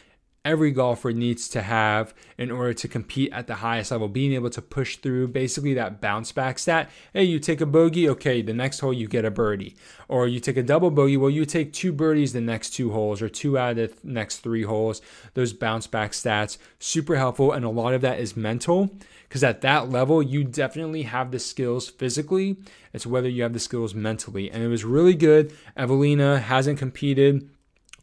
[0.46, 4.52] every golfer needs to have in order to compete at the highest level, being able
[4.52, 6.90] to push through basically that bounce back stat.
[7.12, 9.76] Hey, you take a bogey, okay, the next hole you get a birdie.
[10.08, 13.22] Or you take a double bogey, well, you take two birdies the next two holes
[13.22, 15.02] or two out of the next three holes.
[15.34, 17.52] Those bounce back stats, super helpful.
[17.52, 18.92] And a lot of that is mental
[19.28, 22.58] because at that level, you definitely have the skills physically.
[22.94, 24.52] It's whether you have the skills mentally.
[24.52, 25.54] And it was really good.
[25.76, 27.50] Eveliina hasn't competed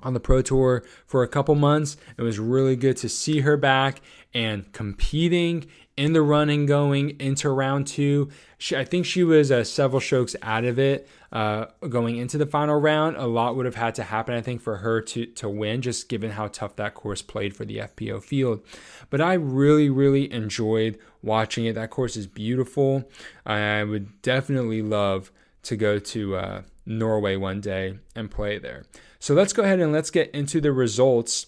[0.03, 1.97] on the Pro Tour for a couple months.
[2.17, 4.01] It was really good to see her back
[4.35, 8.31] and competing in the running going into round two.
[8.57, 12.47] She, I think she was uh, several strokes out of it uh, going into the
[12.47, 13.17] final round.
[13.17, 16.09] A lot would have had to happen, I think, for her to, to win, just
[16.09, 18.63] given how tough that course played for the FPO field.
[19.11, 21.75] But I really, really enjoyed watching it.
[21.75, 23.09] That course is beautiful.
[23.45, 25.31] I would definitely love
[25.65, 28.85] to go to uh, Norway one day and play there.
[29.19, 31.47] So let's go ahead and let's get into the results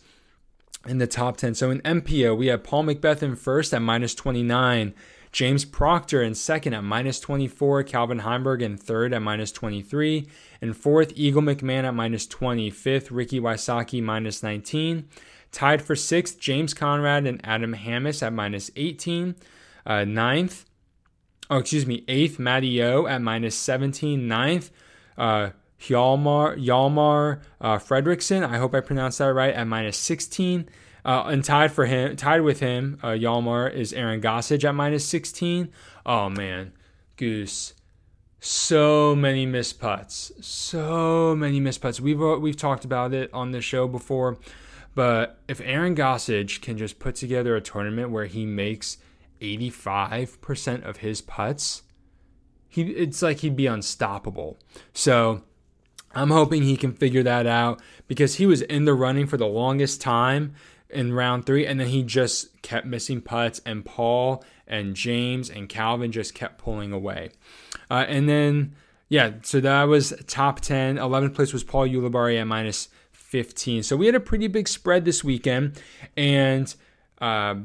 [0.86, 1.54] in the top 10.
[1.54, 4.94] So in MPO, we have Paul McBeth in first at minus 29,
[5.32, 10.28] James Proctor in second at minus 24, Calvin Heimburg in third at minus 23,
[10.60, 15.08] and fourth, Eagle McMahon at minus 20, fifth, Ricky Wysocki minus 19.
[15.50, 19.36] Tied for sixth, James Conrad and Adam Hammes at minus 18.
[19.86, 20.64] Uh, ninth,
[21.50, 24.26] oh, excuse me, eighth, Matty O at minus 17.
[24.26, 24.70] Ninth,
[25.16, 25.50] uh,
[25.80, 28.46] Hjalmar, Hjalmar uh, Fredriksson.
[28.46, 30.68] I hope I pronounced that right at minus 16.
[31.04, 35.06] Uh, and tied for him, tied with him, uh, Hjalmar is Aaron Gossage at minus
[35.06, 35.68] 16.
[36.06, 36.72] Oh man,
[37.16, 37.74] Goose.
[38.40, 40.32] So many missed putts.
[40.40, 42.00] So many missed putts.
[42.00, 44.38] We've uh, we've talked about it on the show before,
[44.94, 48.96] but if Aaron Gossage can just put together a tournament where he makes
[49.40, 51.82] 85% of his putts,
[52.74, 54.58] he it's like he'd be unstoppable.
[54.92, 55.42] So
[56.12, 59.46] I'm hoping he can figure that out because he was in the running for the
[59.46, 60.54] longest time
[60.90, 65.68] in round three, and then he just kept missing putts, and Paul and James and
[65.68, 67.30] Calvin just kept pulling away.
[67.88, 68.74] Uh, and then,
[69.08, 70.96] yeah, so that was top 10.
[70.96, 73.84] 11th place was Paul Ulibarri at minus 15.
[73.84, 75.80] So we had a pretty big spread this weekend,
[76.16, 76.74] and
[77.20, 77.56] uh,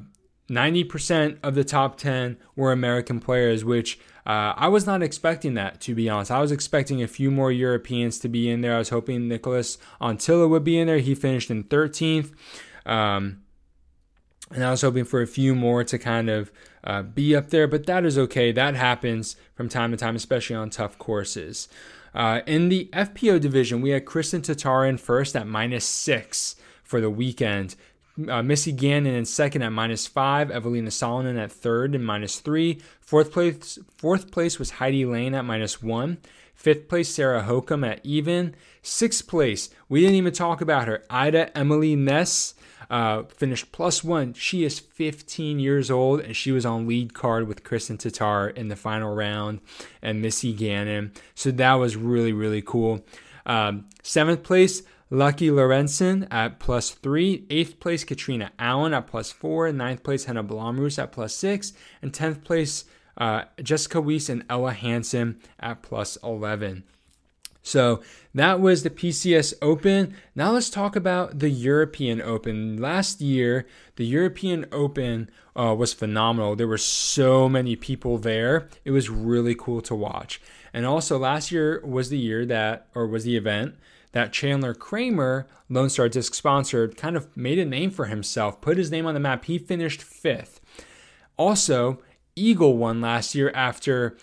[0.50, 4.00] 90% of the top 10 were American players, which
[4.30, 6.30] uh, I was not expecting that, to be honest.
[6.30, 8.76] I was expecting a few more Europeans to be in there.
[8.76, 11.00] I was hoping Nicholas Anttila would be in there.
[11.00, 12.32] He finished in 13th.
[12.86, 13.42] Um,
[14.52, 16.52] and I was hoping for a few more to kind of
[16.84, 18.52] uh, be up there, but that is okay.
[18.52, 21.68] That happens from time to time, especially on tough courses.
[22.14, 27.02] Uh, in the FPO division, we had Kristin Tattar in first at minus six for
[27.02, 27.76] the weekend.
[28.28, 30.50] Uh, Missy Gannon in second at minus five.
[30.50, 32.80] Eveliina Salonen at third and minus three.
[33.00, 36.18] Fourth place, fourth place was Heidi Lane at minus one.
[36.54, 38.54] Fifth place, Sarah Hokom at even.
[38.82, 41.06] Sixth place, we didn't even talk about her.
[41.10, 42.54] Ida Emily Ness
[42.90, 44.34] uh, finished plus one.
[44.34, 48.68] She is 15 years old and she was on lead card with Kristin Tattar in
[48.68, 49.62] the final round
[50.02, 51.14] and Missy Gannon.
[51.36, 53.06] So that was really, really cool.
[53.46, 59.72] Um, seventh place, Lykke Lorentzen at plus three, eighth place, Catrina Allen at plus four.
[59.72, 61.74] Ninth place, Henna Blomroos at plus six.
[62.02, 62.86] And tenth place,
[63.18, 66.84] uh, Jessica Weese and Ella Hansen at plus 11.
[67.62, 68.02] So
[68.34, 70.16] that was the PCS Open.
[70.34, 72.82] Now let's talk about the European Open.
[72.82, 76.56] Last year, the European Open uh, was phenomenal.
[76.56, 78.70] There were so many people there.
[78.86, 80.42] It was really cool to watch.
[80.74, 83.76] And also, last year was the year that, or was the event
[84.12, 88.78] that Chandler Kramer, Lone Star Disc sponsored, kind of made a name for himself, put
[88.78, 89.46] his name on the map.
[89.46, 90.60] He finished fifth.
[91.38, 92.00] Also,
[92.36, 94.18] Eagle won last year after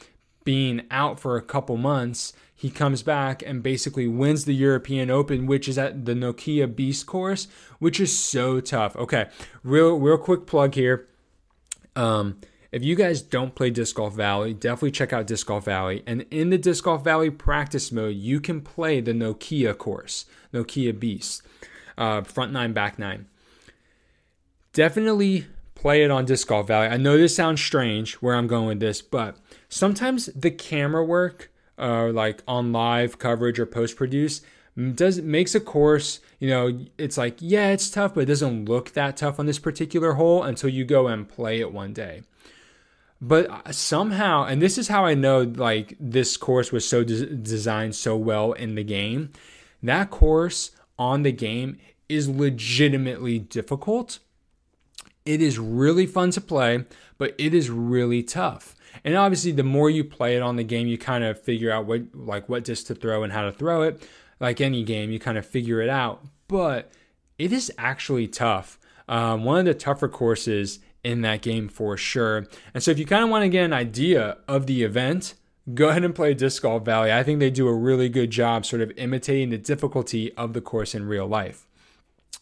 [0.45, 2.33] being out for a couple months.
[2.55, 7.07] He comes back and basically wins the European Open, which is at the Nokia Beast
[7.07, 8.97] course, which is so tough.
[8.97, 9.27] Okay,
[9.63, 11.07] real real quick plug here.
[11.95, 12.41] Um,
[12.73, 16.03] if you guys don't play Disc Golf Valley, definitely check out Disc Golf Valley.
[16.07, 20.99] And in the Disc Golf Valley practice mode, you can play the Nokia course, Nokia
[20.99, 21.43] Beast,
[21.97, 23.27] uh, front nine, back nine.
[24.73, 26.89] Definitely play it on Disc Golf Valley.
[26.89, 29.37] I know this sounds strange where I'm going with this, but
[29.69, 34.43] sometimes the camera work, uh, like on live coverage or post produce,
[34.95, 38.93] does makes a course you know it's like yeah it's tough but it doesn't look
[38.93, 42.23] that tough on this particular hole until you go and play it one day
[43.21, 47.27] but uh, somehow and this is how i know like this course was so de-
[47.27, 49.33] designed so well in the game.
[49.83, 54.19] That course on the game is legitimately difficult.
[55.25, 56.85] It is really fun to play
[57.19, 58.75] but it is really tough.
[59.05, 61.87] And obviously the more you play it on the game you kind of figure out
[61.87, 64.07] what like what disc to throw and how to throw it.
[64.41, 66.25] Like any game you kind of figure it out.
[66.49, 66.93] But
[67.39, 68.79] it is actually tough.
[69.09, 72.49] Um, one of the tougher courses in that game for sure.
[72.75, 75.35] And so if you kind of want to get an idea of the event,
[75.73, 77.13] go ahead and play Disc Golf Valley.
[77.13, 80.61] I think they do a really good job sort of imitating the difficulty of the
[80.61, 81.65] course in real life.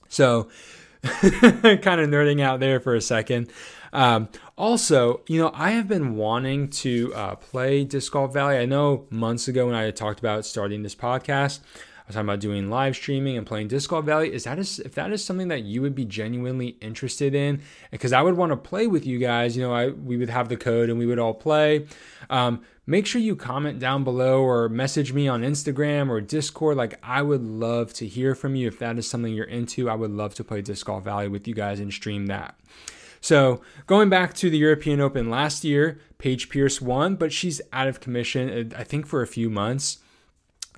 [0.08, 0.48] So,
[1.02, 3.50] kind of nerding out there for a second.
[3.92, 8.56] Um, also, you know, I have been wanting to uh, play Disc Golf Valley.
[8.56, 11.60] I know months ago when I talked about starting this podcast,
[12.04, 14.30] I was talking about doing live streaming and playing Disc Golf Valley.
[14.30, 17.62] Is that is, if that is something that you would be genuinely interested in?
[17.90, 19.56] Because I would want to play with you guys.
[19.56, 21.86] You know, I we would have the code and we would all play.
[22.28, 26.76] Um, make sure you comment down below or message me on Instagram or Discord.
[26.76, 29.88] Like, I would love to hear from you if that is something you're into.
[29.88, 32.54] I would love to play Disc Golf Valley with you guys and stream that.
[33.22, 37.88] So, going back to the European Open last year, Paige Pierce won, but she's out
[37.88, 40.00] of commission, I think, for a few months.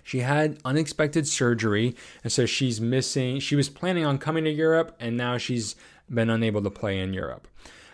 [0.07, 3.41] She had unexpected surgery, and so she's missing.
[3.41, 5.75] She was planning on coming to Europe, and now she's
[6.09, 7.49] been unable to play in Europe.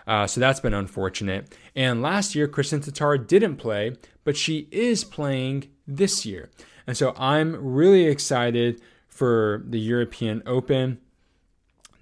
[0.07, 1.57] Uh, so that's been unfortunate.
[1.75, 6.51] And last year, Kristin Tattar didn't play, but she is playing this year.
[6.87, 10.99] And so I'm really excited for the European Open.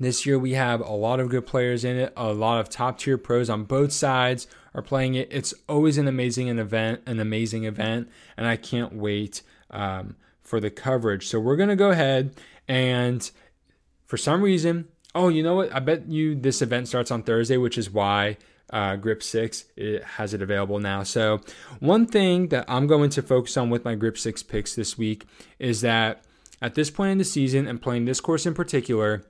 [0.01, 2.13] This year, we have a lot of good players in it.
[2.17, 5.29] A lot of top tier pros on both sides are playing it.
[5.31, 10.71] It's always an amazing event, an amazing event, and I can't wait um, for the
[10.71, 11.27] coverage.
[11.27, 12.35] So we're going to go ahead
[12.69, 13.31] and
[14.07, 15.75] for some reason, oh, you know what?
[15.75, 18.37] I bet you this event starts on Thursday, which is why
[18.73, 21.03] uh, Grip 6 it has it available now.
[21.03, 21.41] So,
[21.81, 25.27] one thing that I'm going to focus on with my Grip 6 picks this week
[25.59, 26.25] is that
[26.63, 29.25] at this point in the season and playing this course in particular,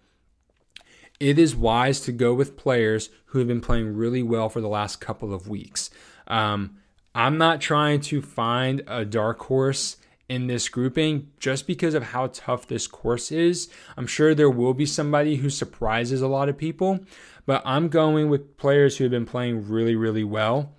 [1.18, 4.68] it is wise to go with players who have been playing really well for the
[4.68, 5.90] last couple of weeks.
[6.26, 6.78] Um,
[7.14, 9.96] I'm not trying to find a dark horse
[10.30, 13.68] in this grouping just because of how tough this course is.
[13.96, 17.00] I'm sure there will be somebody who surprises a lot of people,
[17.46, 20.72] but I'm going with players who have been playing really, really well.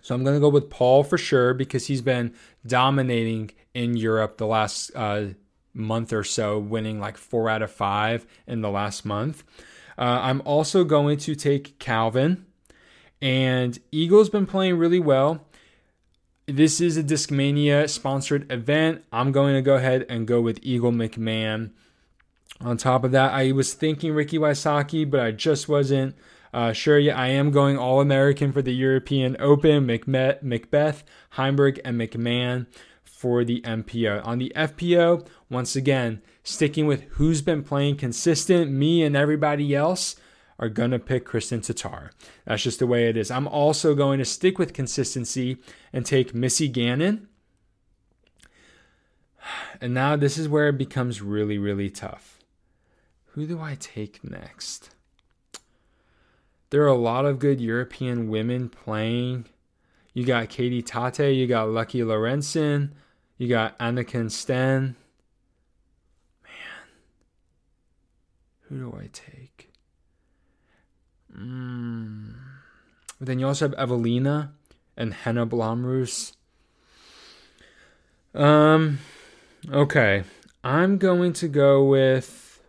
[0.00, 2.34] So I'm going to go with Paul for sure because he's been
[2.66, 5.26] dominating in Europe the last uh,
[5.74, 9.44] month or so, winning like four out of five in the last month.
[9.98, 12.46] Uh, I'm also going to take Calvin.
[13.20, 15.44] And Eagle's been playing really well.
[16.50, 19.04] This is a Discmania sponsored event.
[19.12, 21.70] I'm going to go ahead and go with Eagle McMahon.
[22.60, 26.16] On top of that, I was thinking Ricky Wysocki, but I just wasn't
[26.52, 27.16] uh, sure yet.
[27.16, 32.66] I am going All American for the European Open, McBeth, McBeth, Heimburg, and McMahon
[33.04, 34.26] for the MPO.
[34.26, 40.16] On the FPO, once again, sticking with who's been playing consistent, me and everybody else
[40.60, 42.10] are going to pick Kristin Tattar.
[42.44, 43.30] That's just the way it is.
[43.30, 45.56] I'm also going to stick with consistency
[45.92, 47.26] and take Missy Gannon.
[49.80, 52.38] And now this is where it becomes really, really tough.
[53.28, 54.90] Who do I take next?
[56.68, 59.46] There are a lot of good European women playing.
[60.12, 62.90] You got Katie Tate, you got Lykke Lorentzen,
[63.38, 64.96] you got Annika Sten.
[66.44, 66.52] Man,
[68.68, 69.39] who do I take?
[71.36, 72.34] Mm.
[73.20, 74.50] Then you also have Eveliina
[74.96, 76.32] and Henna Blomroos.
[78.34, 78.98] Um,
[79.70, 80.24] okay.
[80.62, 82.60] I'm going to go with.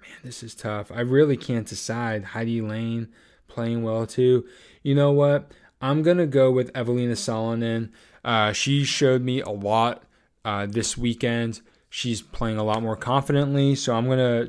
[0.00, 0.90] Man, this is tough.
[0.92, 2.24] I really can't decide.
[2.24, 3.08] Heidi Lane
[3.48, 4.46] playing well too.
[4.82, 5.52] You know what?
[5.82, 7.90] I'm gonna go with Eveliina Salonen.
[8.24, 10.04] Uh, she showed me a lot
[10.44, 11.60] uh, this weekend.
[11.88, 14.48] She's playing a lot more confidently, so I'm gonna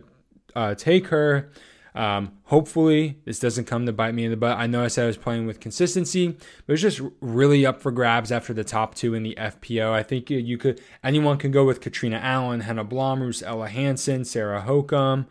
[0.56, 1.52] uh, take her.
[1.94, 4.58] Um, hopefully, this doesn't come to bite me in the butt.
[4.58, 7.92] I know I said I was playing with consistency, but it's just really up for
[7.92, 9.92] grabs after the top two in the FPO.
[9.92, 14.64] I think you could anyone can go with Catrina Allen, Henna Blomroos, Ella Hansen, Sarah
[14.66, 15.26] Hokom.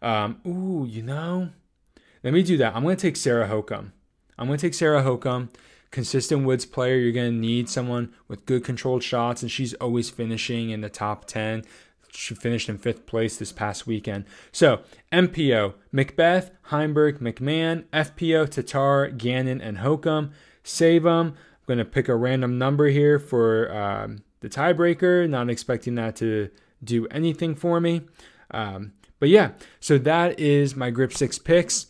[0.00, 1.50] Um, ooh, you know,
[2.22, 2.74] let me do that.
[2.74, 3.92] I'm going to take Sarah Hokom.
[4.38, 5.48] I'm going to take Sarah Hokom.
[5.96, 10.10] Consistent Woods player, you're going to need someone with good controlled shots, and she's always
[10.10, 11.64] finishing in the top 10.
[12.12, 14.26] She finished in fifth place this past weekend.
[14.52, 20.32] So, MPO, McBeth, Heimburg, McMahon, FPO, Tattar, Gannon, and Hokom.
[20.62, 21.28] Save them.
[21.28, 26.14] I'm going to pick a random number here for um, the tiebreaker, not expecting that
[26.16, 26.50] to
[26.84, 28.02] do anything for me.
[28.50, 31.86] Um, but yeah, so that is my grip six picks.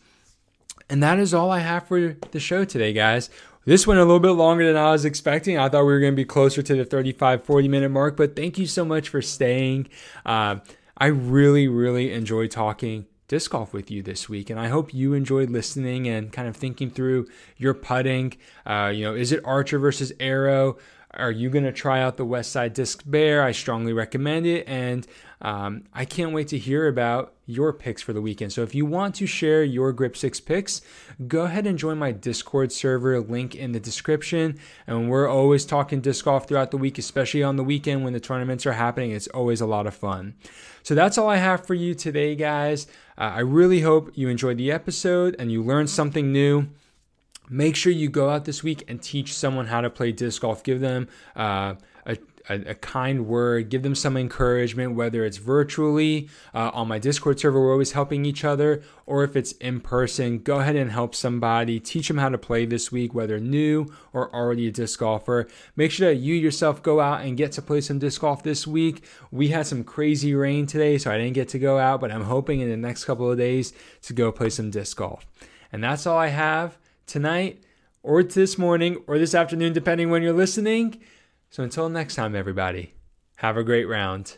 [0.89, 3.31] And that is all I have for the show today, guys.
[3.67, 5.59] This went a little bit longer than I was expecting.
[5.59, 8.37] I thought we were going to be closer to the 35, 40 minute mark, but
[8.37, 9.89] thank you so much for staying.
[10.25, 10.59] Uh,
[10.97, 15.15] I really, really enjoyed talking disc golf with you this week, and I hope you
[15.15, 18.35] enjoyed listening and kind of thinking through your putting.
[18.65, 20.79] Uh, you know, is it Archer versus Arrow?
[21.15, 23.43] Are you going to try out the Westside Disc Bear?
[23.43, 24.69] I strongly recommend it.
[24.69, 25.09] And
[25.43, 28.53] um, I can't wait to hear about your picks for the weekend.
[28.53, 30.81] So if you want to share your Grip 6 picks,
[31.29, 34.59] go ahead and join my Discord server, link in the description.
[34.87, 38.21] And we're always talking disc golf throughout the week, especially on the weekend when the
[38.21, 39.11] tournaments are happening.
[39.11, 40.35] It's always a lot of fun.
[40.83, 42.87] So that's all I have for you today, guys.
[43.19, 46.69] Uh, I really hope you enjoyed the episode and you learned something new
[47.49, 50.63] make sure you go out this week and teach someone how to play disc golf.
[50.63, 51.75] Give them uh,
[52.05, 52.17] a,
[52.49, 57.41] a, a, kind word, give them some encouragement, whether it's virtually uh, on my Discord
[57.41, 61.15] server, we're always helping each other, or if it's in person, go ahead and help
[61.15, 61.81] somebody.
[61.81, 65.49] Teach them how to play this week, whether new or already a disc golfer.
[65.75, 68.67] Make sure that you yourself go out and get to play some disc golf this
[68.67, 69.05] week.
[69.31, 72.25] We had some crazy rain today, so I didn't get to go out, but I'm
[72.25, 73.73] hoping in the next couple of days
[74.03, 75.27] to go play some disc golf.
[75.73, 77.63] And that's all I have tonight
[78.03, 81.03] or this morning or this afternoon, depending when you're listening.
[81.51, 82.95] So until next time, everybody,
[83.37, 84.37] have a great round.